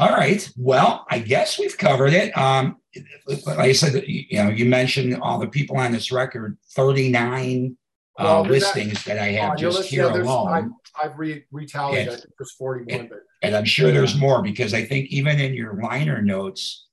All 0.00 0.16
right. 0.16 0.50
Well, 0.56 1.06
I 1.10 1.18
guess 1.18 1.58
we've 1.58 1.76
covered 1.76 2.14
it. 2.14 2.36
Um, 2.36 2.78
like 3.26 3.58
I 3.58 3.72
said, 3.72 4.02
you 4.06 4.42
know, 4.42 4.48
you 4.48 4.64
mentioned 4.64 5.14
all 5.20 5.38
the 5.38 5.46
people 5.46 5.76
on 5.76 5.92
this 5.92 6.10
record, 6.10 6.56
39 6.70 7.76
uh, 8.18 8.40
listings 8.40 9.04
that, 9.04 9.16
that, 9.16 9.18
I 9.18 9.32
have 9.32 9.52
uh, 9.52 9.56
just 9.56 9.84
here 9.84 10.06
yeah, 10.06 10.22
alone. 10.22 10.74
I, 10.98 11.02
have 11.02 11.18
re- 11.18 11.44
retallied, 11.52 12.00
and, 12.00 12.10
I 12.10 12.16
think 12.16 12.32
there's 12.38 12.52
41. 12.52 13.00
And, 13.00 13.08
but, 13.10 13.18
and 13.42 13.54
I'm 13.54 13.66
sure 13.66 13.88
yeah. 13.88 13.94
there's 13.94 14.16
more 14.16 14.42
because 14.42 14.72
I 14.72 14.86
think 14.86 15.08
even 15.10 15.38
in 15.38 15.52
your 15.52 15.74
liner 15.74 16.22
notes, 16.22 16.86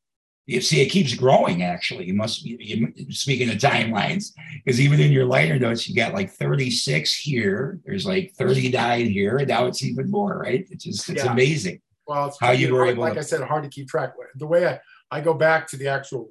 you 0.48 0.60
see 0.62 0.82
it 0.82 0.90
keeps 0.90 1.14
growing 1.14 1.62
actually 1.62 2.06
you 2.06 2.14
must 2.14 2.46
you, 2.46 2.94
speaking 3.10 3.50
of 3.50 3.58
timelines 3.58 4.32
because 4.64 4.80
even 4.80 5.02
in 5.02 5.12
your 5.12 5.26
liner 5.26 5.60
notes 5.60 5.90
you 5.90 5.94
got 5.94 6.14
like 6.14 6.32
36 6.32 7.14
here 7.14 7.82
there's 7.86 8.06
like 8.06 8.34
39 8.38 9.08
here 9.08 9.40
and 9.40 9.50
now 9.50 9.66
it's 9.66 9.84
even 9.84 10.10
more 10.10 10.40
right 10.40 10.66
it's 10.72 10.86
just 10.86 11.10
it's 11.10 11.26
yeah. 11.26 11.34
amazing 11.34 11.82
well 12.08 12.28
it's 12.28 12.40
how 12.40 12.52
you 12.52 12.74
were 12.74 12.86
able 12.86 13.02
like 13.02 13.14
to, 13.14 13.20
i 13.20 13.24
said 13.24 13.42
hard 13.42 13.64
to 13.64 13.70
keep 13.70 13.88
track 13.88 14.14
the 14.36 14.48
way 14.48 14.68
i 14.68 14.80
i 15.12 15.22
go 15.22 15.34
back 15.34 15.68
to 15.68 15.78
the 15.78 15.88
actual 15.88 16.30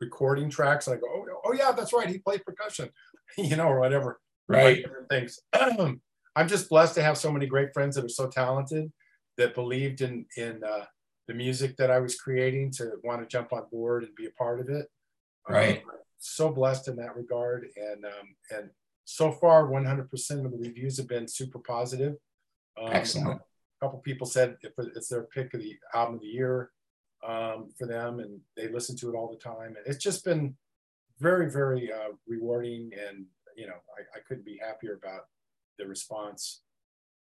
recording 0.00 0.48
tracks 0.48 0.88
i 0.88 0.94
go 0.94 1.06
oh, 1.06 1.26
oh 1.44 1.52
yeah 1.52 1.72
that's 1.72 1.92
right 1.92 2.08
he 2.08 2.18
played 2.18 2.44
percussion 2.44 2.88
you 3.38 3.56
know 3.56 3.68
or 3.68 3.80
whatever 3.80 4.20
right 4.48 4.84
things 5.10 5.40
i'm 5.52 6.48
just 6.48 6.68
blessed 6.68 6.94
to 6.94 7.02
have 7.02 7.18
so 7.18 7.30
many 7.30 7.46
great 7.46 7.72
friends 7.72 7.96
that 7.96 8.04
are 8.04 8.08
so 8.08 8.28
talented 8.28 8.90
that 9.38 9.54
believed 9.54 10.02
in 10.02 10.26
in 10.36 10.62
uh, 10.62 10.84
the 11.28 11.34
music 11.34 11.76
that 11.76 11.90
I 11.90 12.00
was 12.00 12.16
creating 12.16 12.72
to 12.72 12.92
want 13.04 13.22
to 13.22 13.26
jump 13.26 13.52
on 13.52 13.62
board 13.70 14.02
and 14.02 14.14
be 14.14 14.26
a 14.26 14.30
part 14.30 14.60
of 14.60 14.68
it. 14.68 14.86
Right. 15.48 15.78
Um, 15.78 15.90
so 16.18 16.50
blessed 16.50 16.88
in 16.88 16.96
that 16.96 17.16
regard, 17.16 17.68
and 17.76 18.04
um, 18.04 18.34
and 18.50 18.70
so 19.04 19.30
far, 19.30 19.68
100% 19.68 20.44
of 20.44 20.50
the 20.50 20.58
reviews 20.58 20.98
have 20.98 21.08
been 21.08 21.28
super 21.28 21.60
positive. 21.60 22.16
Um, 22.78 22.90
Excellent. 22.90 23.40
A 23.80 23.84
couple 23.84 23.98
people 24.00 24.26
said 24.26 24.56
it's 24.62 25.08
their 25.08 25.22
pick 25.22 25.54
of 25.54 25.60
the 25.60 25.76
album 25.94 26.16
of 26.16 26.20
the 26.20 26.26
year 26.26 26.70
um, 27.26 27.70
for 27.78 27.86
them, 27.86 28.20
and 28.20 28.40
they 28.56 28.68
listen 28.68 28.96
to 28.98 29.10
it 29.10 29.16
all 29.16 29.30
the 29.30 29.38
time. 29.38 29.76
And 29.76 29.86
it's 29.86 30.02
just 30.02 30.24
been 30.24 30.56
very, 31.20 31.50
very 31.50 31.92
uh, 31.92 32.12
rewarding, 32.26 32.90
and 33.08 33.26
you 33.56 33.66
know, 33.66 33.74
I, 33.74 34.18
I 34.18 34.20
couldn't 34.26 34.44
be 34.44 34.58
happier 34.60 34.94
about 35.02 35.22
the 35.78 35.86
response 35.86 36.62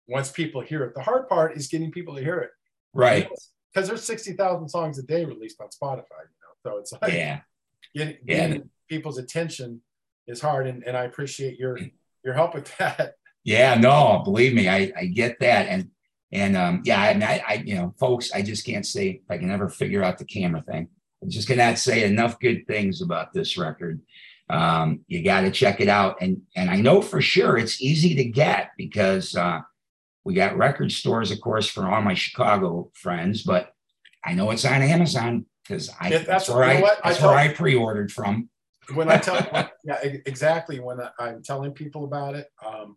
once 0.06 0.30
people 0.30 0.60
hear 0.60 0.84
it. 0.84 0.94
The 0.94 1.02
hard 1.02 1.28
part 1.28 1.56
is 1.56 1.68
getting 1.68 1.90
people 1.90 2.14
to 2.16 2.22
hear 2.22 2.38
it. 2.38 2.50
Right 2.92 3.28
because 3.74 3.88
there's 3.88 4.04
60,000 4.04 4.68
songs 4.68 4.98
a 4.98 5.02
day 5.02 5.24
released 5.24 5.60
on 5.60 5.68
Spotify, 5.68 6.22
you 6.22 6.38
know. 6.40 6.70
So 6.70 6.78
it's 6.78 6.92
like 7.00 7.12
yeah. 7.12 7.40
getting, 7.94 8.16
getting 8.26 8.56
yeah. 8.56 8.62
people's 8.88 9.18
attention 9.18 9.80
is 10.26 10.40
hard 10.40 10.66
and, 10.66 10.84
and 10.84 10.96
I 10.96 11.04
appreciate 11.04 11.58
your 11.58 11.78
your 12.24 12.34
help 12.34 12.54
with 12.54 12.74
that. 12.78 13.14
Yeah, 13.42 13.74
no, 13.74 14.22
believe 14.24 14.54
me, 14.54 14.68
I, 14.68 14.90
I 14.96 15.06
get 15.06 15.38
that. 15.40 15.66
And 15.68 15.90
and 16.34 16.56
um, 16.56 16.82
yeah, 16.84 17.00
I, 17.00 17.10
I, 17.10 17.44
I 17.48 17.54
you 17.64 17.76
know, 17.76 17.94
folks, 17.98 18.32
I 18.32 18.42
just 18.42 18.66
can't 18.66 18.84
say 18.84 19.22
if 19.22 19.30
I 19.30 19.38
can 19.38 19.50
ever 19.50 19.68
figure 19.68 20.02
out 20.02 20.18
the 20.18 20.24
camera 20.24 20.62
thing. 20.62 20.88
I 21.22 21.28
just 21.28 21.48
cannot 21.48 21.78
say 21.78 22.04
enough 22.04 22.40
good 22.40 22.66
things 22.66 23.00
about 23.00 23.32
this 23.32 23.56
record. 23.56 24.02
Um, 24.50 25.04
you 25.06 25.22
got 25.22 25.42
to 25.42 25.50
check 25.50 25.80
it 25.80 25.88
out, 25.88 26.20
and 26.20 26.42
and 26.56 26.68
I 26.68 26.80
know 26.80 27.00
for 27.00 27.22
sure 27.22 27.56
it's 27.56 27.80
easy 27.80 28.14
to 28.16 28.24
get 28.24 28.72
because 28.76 29.34
uh, 29.36 29.60
we 30.24 30.34
got 30.34 30.58
record 30.58 30.90
stores, 30.90 31.30
of 31.30 31.40
course, 31.40 31.68
for 31.68 31.86
all 31.86 32.02
my 32.02 32.14
Chicago 32.14 32.90
friends, 32.94 33.42
but 33.42 33.72
I 34.24 34.34
know 34.34 34.50
it's 34.50 34.64
on 34.64 34.82
Amazon 34.82 35.46
because 35.62 35.90
I 36.00 36.10
that's, 36.10 36.26
that's 36.26 36.48
where 36.48 36.64
I 36.64 36.80
that's 37.02 37.22
I 37.22 37.26
where 37.26 37.36
I 37.36 37.54
pre-ordered 37.54 38.10
from. 38.10 38.48
When 38.92 39.08
I 39.08 39.18
tell 39.18 39.36
yeah 39.84 40.00
exactly 40.02 40.80
when 40.80 40.98
I, 41.00 41.28
am 41.28 41.42
telling 41.42 41.72
people 41.72 42.04
about 42.04 42.34
it, 42.34 42.48
um, 42.64 42.96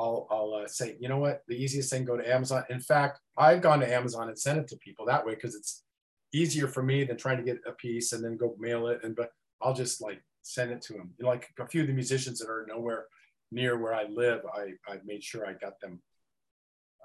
I'll 0.00 0.26
I'll 0.30 0.62
uh, 0.64 0.66
say 0.66 0.96
you 0.98 1.08
know 1.08 1.18
what 1.18 1.42
the 1.46 1.54
easiest 1.54 1.90
thing 1.90 2.04
go 2.04 2.16
to 2.16 2.34
Amazon. 2.34 2.64
In 2.70 2.80
fact, 2.80 3.20
I've 3.36 3.60
gone 3.60 3.80
to 3.80 3.92
Amazon 3.92 4.28
and 4.28 4.38
sent 4.38 4.58
it 4.58 4.68
to 4.68 4.76
people 4.78 5.04
that 5.06 5.24
way 5.24 5.34
because 5.34 5.54
it's 5.54 5.84
easier 6.32 6.68
for 6.68 6.82
me 6.82 7.04
than 7.04 7.16
trying 7.18 7.36
to 7.36 7.42
get 7.42 7.58
a 7.66 7.72
piece 7.72 8.12
and 8.12 8.24
then 8.24 8.36
go 8.36 8.56
mail 8.58 8.88
it. 8.88 9.00
And 9.04 9.14
but 9.14 9.30
I'll 9.60 9.74
just 9.74 10.00
like 10.00 10.22
send 10.42 10.72
it 10.72 10.80
to 10.82 10.94
them. 10.94 11.10
You 11.18 11.24
know, 11.24 11.30
like 11.30 11.48
a 11.58 11.66
few 11.66 11.82
of 11.82 11.86
the 11.86 11.92
musicians 11.92 12.38
that 12.38 12.48
are 12.48 12.66
nowhere 12.68 13.06
near 13.52 13.78
where 13.78 13.94
I 13.94 14.04
live, 14.04 14.40
I 14.54 14.72
I 14.90 14.98
made 15.04 15.22
sure 15.22 15.46
I 15.46 15.52
got 15.52 15.78
them 15.80 16.00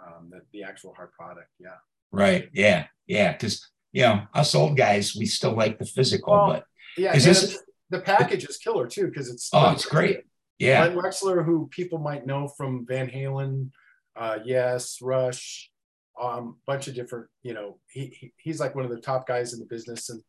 um, 0.01 0.29
the, 0.31 0.41
the 0.53 0.63
actual 0.63 0.93
hard 0.93 1.11
product. 1.11 1.49
Yeah. 1.59 1.77
Right. 2.11 2.49
Yeah. 2.53 2.85
Yeah. 3.07 3.33
Because 3.33 3.69
you 3.91 4.03
know 4.03 4.21
us 4.33 4.55
old 4.55 4.77
guys, 4.77 5.15
we 5.15 5.25
still 5.25 5.55
like 5.55 5.79
the 5.79 5.85
physical, 5.85 6.33
well, 6.33 6.47
but 6.47 6.65
yeah, 6.97 7.15
is 7.15 7.25
this, 7.25 7.59
the 7.89 7.99
package 7.99 8.45
is 8.45 8.57
killer 8.57 8.87
too 8.87 9.07
because 9.07 9.29
it's 9.29 9.49
oh, 9.53 9.71
it's 9.71 9.85
great. 9.85 10.21
Yeah. 10.59 10.87
Glen 10.87 11.03
Wexler, 11.03 11.43
who 11.43 11.67
people 11.67 11.99
might 11.99 12.25
know 12.25 12.47
from 12.47 12.85
Van 12.85 13.09
Halen, 13.09 13.71
uh, 14.15 14.39
yes, 14.45 14.99
Rush, 15.01 15.69
um, 16.21 16.57
bunch 16.65 16.87
of 16.87 16.95
different, 16.95 17.27
you 17.43 17.53
know, 17.53 17.77
he, 17.89 18.07
he 18.07 18.33
he's 18.37 18.59
like 18.59 18.75
one 18.75 18.85
of 18.85 18.91
the 18.91 19.01
top 19.01 19.27
guys 19.27 19.53
in 19.53 19.59
the 19.59 19.65
business 19.65 20.09
and 20.09 20.21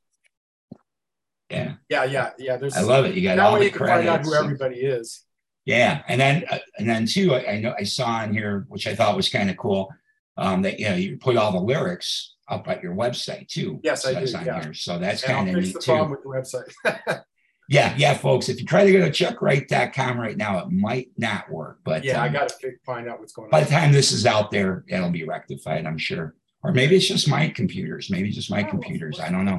yeah, 1.51 1.75
yeah, 1.89 2.05
yeah, 2.05 2.31
yeah. 2.39 2.57
There's 2.57 2.77
I 2.77 2.81
love 2.81 3.05
it. 3.05 3.15
You 3.15 3.23
got 3.23 3.39
all 3.39 3.57
the 3.57 3.67
you 3.67 3.71
can 3.71 3.87
find 3.87 4.09
out 4.09 4.25
who 4.25 4.35
everybody 4.35 4.81
is. 4.81 5.23
Yeah, 5.65 6.03
and 6.09 6.21
then 6.21 6.45
uh, 6.51 6.59
and 6.79 6.89
then 6.89 7.07
too, 7.07 7.35
I, 7.35 7.53
I, 7.53 7.61
know 7.61 7.75
I 7.79 7.85
saw 7.85 8.23
in 8.25 8.33
here, 8.33 8.67
which 8.69 8.87
I 8.87 8.95
thought 8.95 9.17
was 9.17 9.29
kind 9.29 9.49
of 9.49 9.57
cool, 9.57 9.89
um, 10.37 10.63
that 10.63 10.81
you 10.81 10.89
know 10.89 10.97
you 10.97 11.19
put 11.19 11.37
all 11.37 11.53
the 11.53 11.61
lyrics 11.61 12.35
up 12.49 12.69
at 12.69 12.83
your 12.83 12.95
website 12.95 13.49
too. 13.49 13.81
Yes, 13.83 14.03
so 14.03 14.11
I 14.11 14.25
do. 14.25 14.31
Yeah. 14.31 14.63
here. 14.63 14.75
So 14.75 14.99
that's 14.99 15.23
kind 15.23 15.49
of 15.49 15.57
neat 15.57 15.75
the 15.75 15.81
too. 15.81 16.05
with 16.05 16.23
the 16.23 16.29
website. 16.29 17.23
yeah, 17.69 17.95
yeah, 17.97 18.15
folks. 18.15 18.49
If 18.49 18.61
you 18.61 18.67
try 18.67 18.85
to 18.85 18.93
go 18.93 19.01
to 19.01 19.11
chuckwright.com 19.11 20.21
right 20.21 20.37
now, 20.37 20.59
it 20.59 20.71
might 20.71 21.11
not 21.17 21.51
work. 21.51 21.81
But 21.85 22.05
yeah, 22.05 22.21
um, 22.21 22.25
I 22.25 22.29
got 22.29 22.49
to 22.49 22.73
find 22.85 23.09
out 23.09 23.19
what's 23.19 23.33
going 23.33 23.47
on. 23.47 23.51
By 23.51 23.65
the 23.65 23.71
time 23.71 23.93
this 23.93 24.13
is 24.13 24.25
out 24.25 24.51
there, 24.51 24.85
it'll 24.89 25.11
be 25.11 25.25
rectified, 25.25 25.87
I'm 25.87 25.99
sure. 25.99 26.35
Or 26.63 26.73
maybe 26.73 26.97
it's 26.97 27.09
just 27.09 27.29
my 27.29 27.49
computers. 27.49 28.11
Maybe 28.11 28.31
just 28.31 28.51
my 28.51 28.63
computers. 28.63 29.21
I 29.21 29.31
don't 29.31 29.45
know. 29.45 29.59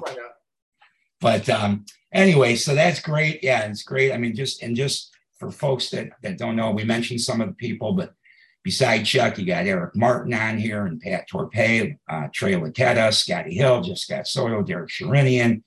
But 1.20 1.50
um, 1.50 1.86
anyway, 2.14 2.56
so 2.56 2.76
that's 2.76 3.00
great. 3.00 3.44
Yeah, 3.44 3.62
it's 3.68 3.84
great. 3.84 4.12
I 4.12 4.18
mean, 4.18 4.36
just 4.36 4.62
and 4.62 4.76
just 4.76 5.14
for 5.38 5.52
folks 5.52 5.90
that, 5.90 6.10
that 6.22 6.38
don't 6.38 6.56
know, 6.56 6.72
we 6.72 6.84
mentioned 6.84 7.22
some 7.22 7.42
of 7.42 7.48
the 7.48 7.54
people, 7.54 7.94
but 7.94 8.14
beside 8.64 9.04
Chuck, 9.04 9.38
you 9.38 9.46
got 9.46 9.66
Eric 9.66 9.96
Martin 9.96 10.34
on 10.34 10.58
here 10.58 10.86
and 10.86 11.00
Pat 11.00 11.28
Torpey, 11.30 11.98
uh, 12.10 12.28
Troy 12.34 12.54
Luccketta, 12.54 13.14
Scotty 13.14 13.54
Hill, 13.54 13.82
Jeff 13.82 13.98
Scott 13.98 14.28
Soto, 14.28 14.62
Derek 14.62 14.90
Sherinian, 14.90 15.64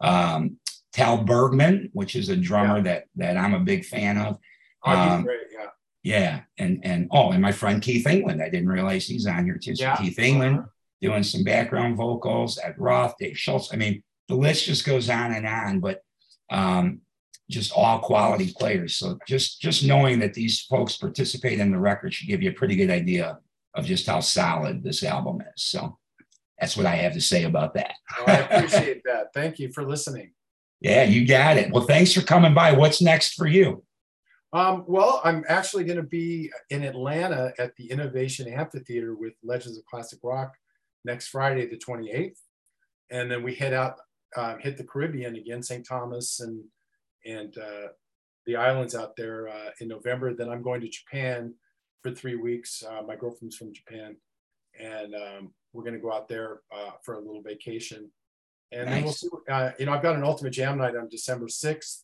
um, 0.00 0.58
Tal 0.94 1.18
Bergman, 1.24 1.90
which 1.92 2.14
is 2.14 2.28
a 2.28 2.36
drummer 2.36 2.76
yeah. 2.76 2.82
that 2.82 3.04
that 3.16 3.36
I'm 3.36 3.54
a 3.54 3.60
big 3.60 3.84
fan 3.84 4.16
of. 4.16 4.38
Oh, 4.84 4.92
um, 4.92 5.24
great, 5.24 5.40
yeah. 5.52 5.66
Yeah, 6.02 6.40
and 6.56 6.80
and 6.84 7.08
oh, 7.10 7.32
and 7.32 7.42
my 7.42 7.52
friend 7.52 7.82
Keith 7.82 8.06
England, 8.06 8.40
I 8.40 8.48
didn't 8.48 8.68
realize 8.68 9.06
he's 9.06 9.26
on 9.26 9.44
here 9.44 9.58
too. 9.58 9.74
So 9.74 9.84
yeah. 9.84 9.96
Keith 9.96 10.18
England 10.18 10.64
doing 11.02 11.24
some 11.24 11.42
background 11.42 11.96
vocals, 11.96 12.58
Ed 12.62 12.76
Roth, 12.78 13.16
Dave 13.18 13.36
Schultz. 13.36 13.72
I 13.72 13.76
mean, 13.76 14.02
the 14.28 14.36
list 14.36 14.66
just 14.66 14.86
goes 14.86 15.10
on 15.10 15.32
and 15.32 15.46
on. 15.46 15.80
But 15.80 16.00
um, 16.50 17.00
just 17.50 17.72
all 17.72 17.98
quality 17.98 18.52
players. 18.56 18.96
So 18.96 19.18
just 19.26 19.60
just 19.60 19.84
knowing 19.84 20.20
that 20.20 20.34
these 20.34 20.62
folks 20.62 20.96
participate 20.96 21.58
in 21.58 21.72
the 21.72 21.78
record 21.78 22.14
should 22.14 22.28
give 22.28 22.42
you 22.42 22.50
a 22.50 22.54
pretty 22.54 22.76
good 22.76 22.90
idea 22.90 23.38
of 23.74 23.84
just 23.84 24.06
how 24.06 24.20
solid 24.20 24.84
this 24.84 25.02
album 25.02 25.40
is. 25.40 25.64
So 25.64 25.98
that's 26.60 26.76
what 26.76 26.86
I 26.86 26.94
have 26.96 27.14
to 27.14 27.20
say 27.20 27.44
about 27.44 27.74
that. 27.74 27.94
oh, 28.18 28.24
I 28.28 28.32
appreciate 28.50 29.02
that. 29.06 29.34
Thank 29.34 29.58
you 29.58 29.72
for 29.72 29.84
listening. 29.84 30.30
Yeah, 30.84 31.04
you 31.04 31.26
got 31.26 31.56
it. 31.56 31.72
Well, 31.72 31.86
thanks 31.86 32.12
for 32.12 32.20
coming 32.20 32.52
by. 32.52 32.72
What's 32.72 33.00
next 33.00 33.36
for 33.36 33.46
you? 33.46 33.82
Um, 34.52 34.84
well, 34.86 35.22
I'm 35.24 35.42
actually 35.48 35.84
going 35.84 35.96
to 35.96 36.02
be 36.02 36.52
in 36.68 36.84
Atlanta 36.84 37.54
at 37.58 37.74
the 37.76 37.90
Innovation 37.90 38.46
Amphitheater 38.46 39.14
with 39.14 39.32
Legends 39.42 39.78
of 39.78 39.86
Classic 39.86 40.18
Rock 40.22 40.52
next 41.06 41.28
Friday, 41.28 41.66
the 41.66 41.78
28th, 41.78 42.36
and 43.10 43.30
then 43.30 43.42
we 43.42 43.54
head 43.54 43.72
out, 43.72 43.96
uh, 44.36 44.58
hit 44.58 44.76
the 44.76 44.84
Caribbean 44.84 45.36
again, 45.36 45.62
St. 45.62 45.86
Thomas 45.88 46.40
and 46.40 46.62
and 47.24 47.56
uh, 47.56 47.88
the 48.44 48.56
islands 48.56 48.94
out 48.94 49.16
there 49.16 49.48
uh, 49.48 49.70
in 49.80 49.88
November. 49.88 50.34
Then 50.34 50.50
I'm 50.50 50.60
going 50.60 50.82
to 50.82 50.88
Japan 50.90 51.54
for 52.02 52.10
three 52.10 52.36
weeks. 52.36 52.82
Uh, 52.86 53.00
my 53.06 53.16
girlfriend's 53.16 53.56
from 53.56 53.72
Japan, 53.72 54.16
and 54.78 55.14
um, 55.14 55.54
we're 55.72 55.82
going 55.82 55.94
to 55.94 55.98
go 55.98 56.12
out 56.12 56.28
there 56.28 56.60
uh, 56.70 56.90
for 57.02 57.14
a 57.14 57.20
little 57.20 57.40
vacation. 57.40 58.10
And 58.74 58.86
nice. 58.86 58.94
then 58.94 59.04
we'll 59.04 59.12
see. 59.12 59.28
Uh, 59.48 59.70
you 59.78 59.86
know, 59.86 59.92
I've 59.92 60.02
got 60.02 60.16
an 60.16 60.24
ultimate 60.24 60.50
jam 60.50 60.78
night 60.78 60.96
on 60.96 61.08
December 61.08 61.46
6th, 61.46 62.02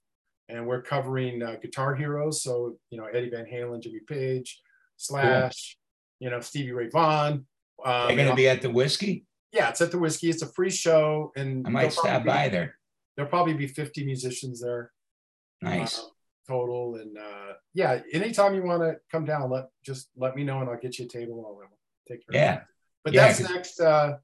and 0.48 0.66
we're 0.66 0.82
covering 0.82 1.42
uh, 1.42 1.56
guitar 1.60 1.94
heroes. 1.94 2.42
So 2.42 2.76
you 2.90 2.98
know, 2.98 3.06
Eddie 3.06 3.30
Van 3.30 3.46
Halen, 3.46 3.82
Jimmy 3.82 4.00
Page, 4.06 4.60
Slash, 4.96 5.78
you 6.18 6.30
know, 6.30 6.40
Stevie 6.40 6.72
Ray 6.72 6.88
Vaughan. 6.88 7.46
Um, 7.84 8.06
They're 8.08 8.16
going 8.16 8.28
to 8.28 8.34
be 8.34 8.48
at 8.48 8.62
the 8.62 8.70
Whisky. 8.70 9.24
Yeah, 9.52 9.70
it's 9.70 9.80
at 9.80 9.90
the 9.90 9.98
Whisky. 9.98 10.30
It's 10.30 10.42
a 10.42 10.46
free 10.46 10.70
show, 10.70 11.32
and 11.36 11.66
I 11.66 11.70
might 11.70 11.92
stop 11.92 12.24
by 12.24 12.48
there. 12.48 12.76
There'll 13.16 13.30
probably 13.30 13.54
be 13.54 13.66
50 13.66 14.04
musicians 14.04 14.60
there. 14.60 14.92
Nice. 15.60 15.98
Uh, 15.98 16.02
total, 16.48 16.96
and 16.96 17.18
uh, 17.18 17.54
yeah, 17.74 18.00
anytime 18.12 18.54
you 18.54 18.62
want 18.62 18.82
to 18.82 18.96
come 19.10 19.24
down, 19.24 19.50
let 19.50 19.66
just 19.84 20.08
let 20.16 20.36
me 20.36 20.44
know, 20.44 20.60
and 20.60 20.70
I'll 20.70 20.78
get 20.78 20.98
you 20.98 21.06
a 21.06 21.08
table. 21.08 21.44
I'll 21.46 21.68
take 22.08 22.26
care. 22.26 22.40
Yeah. 22.40 22.60
But 23.04 23.14
yeah, 23.14 23.26
that's 23.28 23.40
next. 23.40 23.80
Uh, 23.80 24.18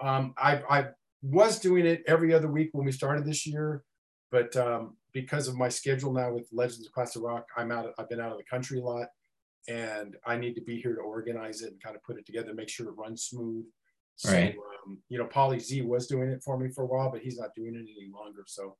um, 0.00 0.34
I 0.36 0.62
I 0.68 0.86
was 1.22 1.58
doing 1.58 1.86
it 1.86 2.02
every 2.06 2.34
other 2.34 2.48
week 2.50 2.70
when 2.72 2.84
we 2.84 2.92
started 2.92 3.24
this 3.24 3.46
year, 3.46 3.84
but 4.30 4.54
um, 4.56 4.96
because 5.12 5.48
of 5.48 5.56
my 5.56 5.68
schedule 5.68 6.12
now 6.12 6.32
with 6.32 6.48
Legends 6.52 6.86
of 6.86 6.92
Classic 6.92 7.22
Rock, 7.22 7.46
I'm 7.56 7.70
out. 7.70 7.92
I've 7.98 8.08
been 8.08 8.20
out 8.20 8.32
of 8.32 8.38
the 8.38 8.44
country 8.44 8.80
a 8.80 8.82
lot, 8.82 9.08
and 9.68 10.16
I 10.26 10.36
need 10.36 10.54
to 10.54 10.62
be 10.62 10.80
here 10.80 10.94
to 10.94 11.00
organize 11.00 11.62
it 11.62 11.72
and 11.72 11.82
kind 11.82 11.96
of 11.96 12.02
put 12.02 12.18
it 12.18 12.26
together, 12.26 12.54
make 12.54 12.68
sure 12.68 12.88
it 12.88 12.96
runs 12.96 13.24
smooth. 13.24 13.64
So, 14.16 14.32
right. 14.32 14.56
Um, 14.86 14.98
you 15.08 15.18
know, 15.18 15.26
Paulie 15.26 15.60
Z 15.60 15.82
was 15.82 16.06
doing 16.06 16.28
it 16.28 16.42
for 16.44 16.58
me 16.58 16.68
for 16.68 16.82
a 16.82 16.86
while, 16.86 17.10
but 17.10 17.22
he's 17.22 17.38
not 17.38 17.54
doing 17.54 17.74
it 17.74 17.80
any 17.80 18.10
longer. 18.12 18.44
So, 18.46 18.76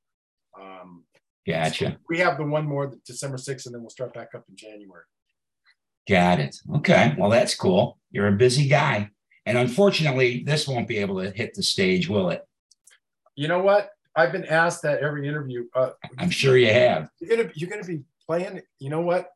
um, 0.60 1.04
gotcha. 1.46 1.90
So 1.90 1.96
we 2.08 2.18
have 2.18 2.38
the 2.38 2.44
one 2.44 2.66
more, 2.66 2.92
December 3.06 3.36
6th, 3.36 3.66
and 3.66 3.74
then 3.74 3.82
we'll 3.82 3.90
start 3.90 4.12
back 4.14 4.28
up 4.34 4.44
in 4.48 4.56
January. 4.56 5.04
Got 6.08 6.40
it. 6.40 6.56
Okay. 6.76 7.14
Well, 7.16 7.30
that's 7.30 7.54
cool. 7.54 7.98
You're 8.10 8.28
a 8.28 8.32
busy 8.32 8.68
guy. 8.68 9.10
And 9.46 9.58
unfortunately, 9.58 10.44
this 10.44 10.68
won't 10.68 10.88
be 10.88 10.98
able 10.98 11.22
to 11.22 11.30
hit 11.30 11.54
the 11.54 11.62
stage, 11.62 12.08
will 12.08 12.30
it? 12.30 12.46
You 13.34 13.48
know 13.48 13.60
what? 13.60 13.90
I've 14.14 14.32
been 14.32 14.44
asked 14.44 14.82
that 14.82 15.00
every 15.00 15.26
interview. 15.26 15.66
Uh, 15.74 15.90
I'm 16.18 16.30
sure 16.30 16.56
you 16.56 16.72
have. 16.72 17.08
You're 17.20 17.36
gonna 17.36 17.50
you're 17.54 17.70
gonna 17.70 17.84
be 17.84 18.02
playing. 18.26 18.60
You 18.78 18.90
know 18.90 19.00
what? 19.00 19.30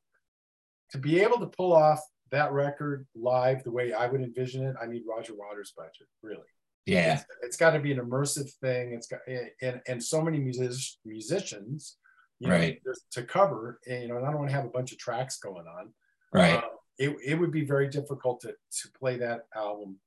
To 0.93 0.99
be 0.99 1.21
able 1.21 1.39
to 1.41 1.47
pull 1.47 1.73
off 1.73 2.01
that 2.31 2.53
record 2.53 3.07
live 3.15 3.65
the 3.65 3.71
way 3.71 3.93
I 3.93 4.07
would 4.07 4.21
envision 4.21 4.65
it, 4.65 4.77
I 4.81 4.87
need 4.87 5.03
Roger 5.09 5.35
Waters' 5.35 5.73
budget. 5.77 6.09
Really. 6.23 6.45
Yeah. 6.85 7.15
it's, 7.15 7.25
it's 7.43 7.57
got 7.57 7.73
to 7.73 7.81
be 7.81 7.93
an 7.93 7.99
immersive 7.99 8.51
thing. 8.61 8.93
It's 8.93 9.09
got 9.09 9.21
and 9.61 9.81
and 9.87 10.03
so 10.03 10.23
many 10.23 10.39
music, 10.39 10.73
musicians, 11.05 11.97
you 12.39 12.51
right, 12.51 12.81
know, 12.87 12.93
to 13.13 13.23
cover. 13.23 13.81
And, 13.87 14.03
you 14.03 14.09
know, 14.09 14.17
and 14.17 14.27
I 14.27 14.31
don't 14.31 14.39
want 14.39 14.51
to 14.51 14.57
have 14.57 14.67
a 14.67 14.71
bunch 14.71 14.93
of 14.93 14.99
tracks 14.99 15.39
going 15.39 15.67
on. 15.67 15.93
Right. 16.33 16.55
Um, 16.55 16.71
it, 16.99 17.17
it 17.25 17.35
would 17.35 17.51
be 17.53 17.65
very 17.65 17.89
difficult 17.89 18.41
to 18.43 18.49
to 18.49 18.89
play 18.99 19.17
that 19.19 19.47
album 19.55 19.99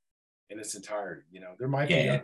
in 0.49 0.59
its 0.59 0.75
entirety. 0.75 1.23
You 1.31 1.41
know, 1.41 1.51
there 1.59 1.67
might 1.67 1.89
Yeah. 1.89 2.03
be 2.03 2.09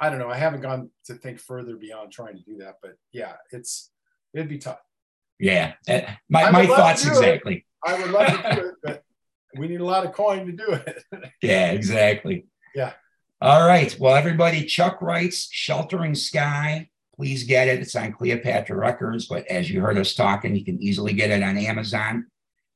I, 0.00 0.06
I 0.06 0.10
don't 0.10 0.18
know. 0.18 0.30
I 0.30 0.36
haven't 0.36 0.60
gone 0.62 0.90
to 1.06 1.14
think 1.14 1.38
further 1.38 1.76
beyond 1.76 2.12
trying 2.12 2.36
to 2.36 2.42
do 2.42 2.58
that, 2.58 2.76
but 2.82 2.92
yeah, 3.12 3.34
it's 3.50 3.90
it'd 4.34 4.48
be 4.48 4.58
tough. 4.58 4.80
Yeah. 5.38 5.74
Uh, 5.88 6.00
My, 6.30 6.50
my 6.50 6.66
thoughts 6.66 7.04
it. 7.04 7.08
exactly. 7.08 7.66
I 7.84 8.00
would 8.00 8.10
love 8.10 8.26
to 8.28 8.54
do 8.56 8.66
it, 8.68 8.74
but 8.82 9.02
we 9.58 9.68
need 9.68 9.80
a 9.80 9.84
lot 9.84 10.06
of 10.06 10.12
coin 10.12 10.46
to 10.46 10.52
do 10.52 10.72
it. 10.72 11.02
Yeah, 11.42 11.72
exactly. 11.72 12.46
Yeah. 12.74 12.92
All 13.42 13.66
right. 13.66 13.94
Well, 14.00 14.14
everybody, 14.16 14.64
Chuck 14.64 15.02
Wright's 15.02 15.48
Sheltering 15.52 16.14
Sky. 16.14 16.88
Please 17.14 17.44
get 17.44 17.68
it. 17.68 17.80
It's 17.80 17.94
on 17.94 18.12
Cleopatra 18.12 18.76
Records, 18.76 19.26
but 19.26 19.46
as 19.46 19.70
you 19.70 19.80
heard 19.80 19.98
us 19.98 20.14
talking, 20.14 20.56
you 20.56 20.64
can 20.64 20.82
easily 20.82 21.12
get 21.12 21.30
it 21.30 21.42
on 21.42 21.56
Amazon. 21.58 22.26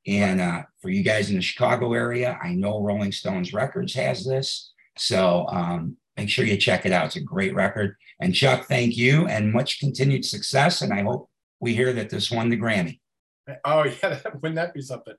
And 0.07 0.41
uh, 0.41 0.63
for 0.81 0.89
you 0.89 1.03
guys 1.03 1.31
in 1.31 1.37
the 1.37 1.43
Chicago 1.43 1.93
area, 1.93 2.39
I 2.43 2.55
know 2.55 2.83
Rolling 2.83 3.13
Stones 3.13 3.53
Records 3.53 3.95
has 3.95 4.25
this. 4.25 4.73
So 4.97 5.47
um, 5.49 5.97
make 6.17 6.29
sure 6.29 6.45
you 6.45 6.57
check 6.57 6.87
it 6.87 6.93
out. 6.93 7.07
It's 7.07 7.17
a 7.17 7.21
great 7.21 7.55
record. 7.55 7.97
And 8.21 8.35
Chuck, 8.35 8.67
thank 8.67 8.97
you 8.97 9.27
and 9.27 9.53
much 9.53 9.79
continued 9.79 10.25
success. 10.25 10.83
And 10.83 10.93
I 10.93 11.03
hope 11.03 11.29
we 11.61 11.75
hear 11.75 11.93
that 11.93 12.11
this 12.11 12.31
won 12.31 12.49
the 12.49 12.57
Grammy. 12.57 13.01
oh 13.65 13.85
yeah, 14.03 14.21
wouldn't 14.35 14.57
that 14.57 14.75
be 14.75 14.83
something? 14.83 15.15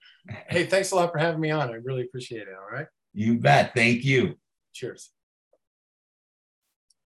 Hey, 0.50 0.66
thanks 0.66 0.92
a 0.92 0.96
lot 0.96 1.12
for 1.12 1.20
having 1.20 1.42
me 1.42 1.52
on. 1.52 1.70
I 1.70 1.76
really 1.76 2.04
appreciate 2.04 2.44
it. 2.44 2.56
All 2.56 2.76
right. 2.76 2.88
You 3.14 3.40
bet. 3.40 3.74
Thank 3.76 4.04
you. 4.04 4.36
Cheers. 4.74 5.12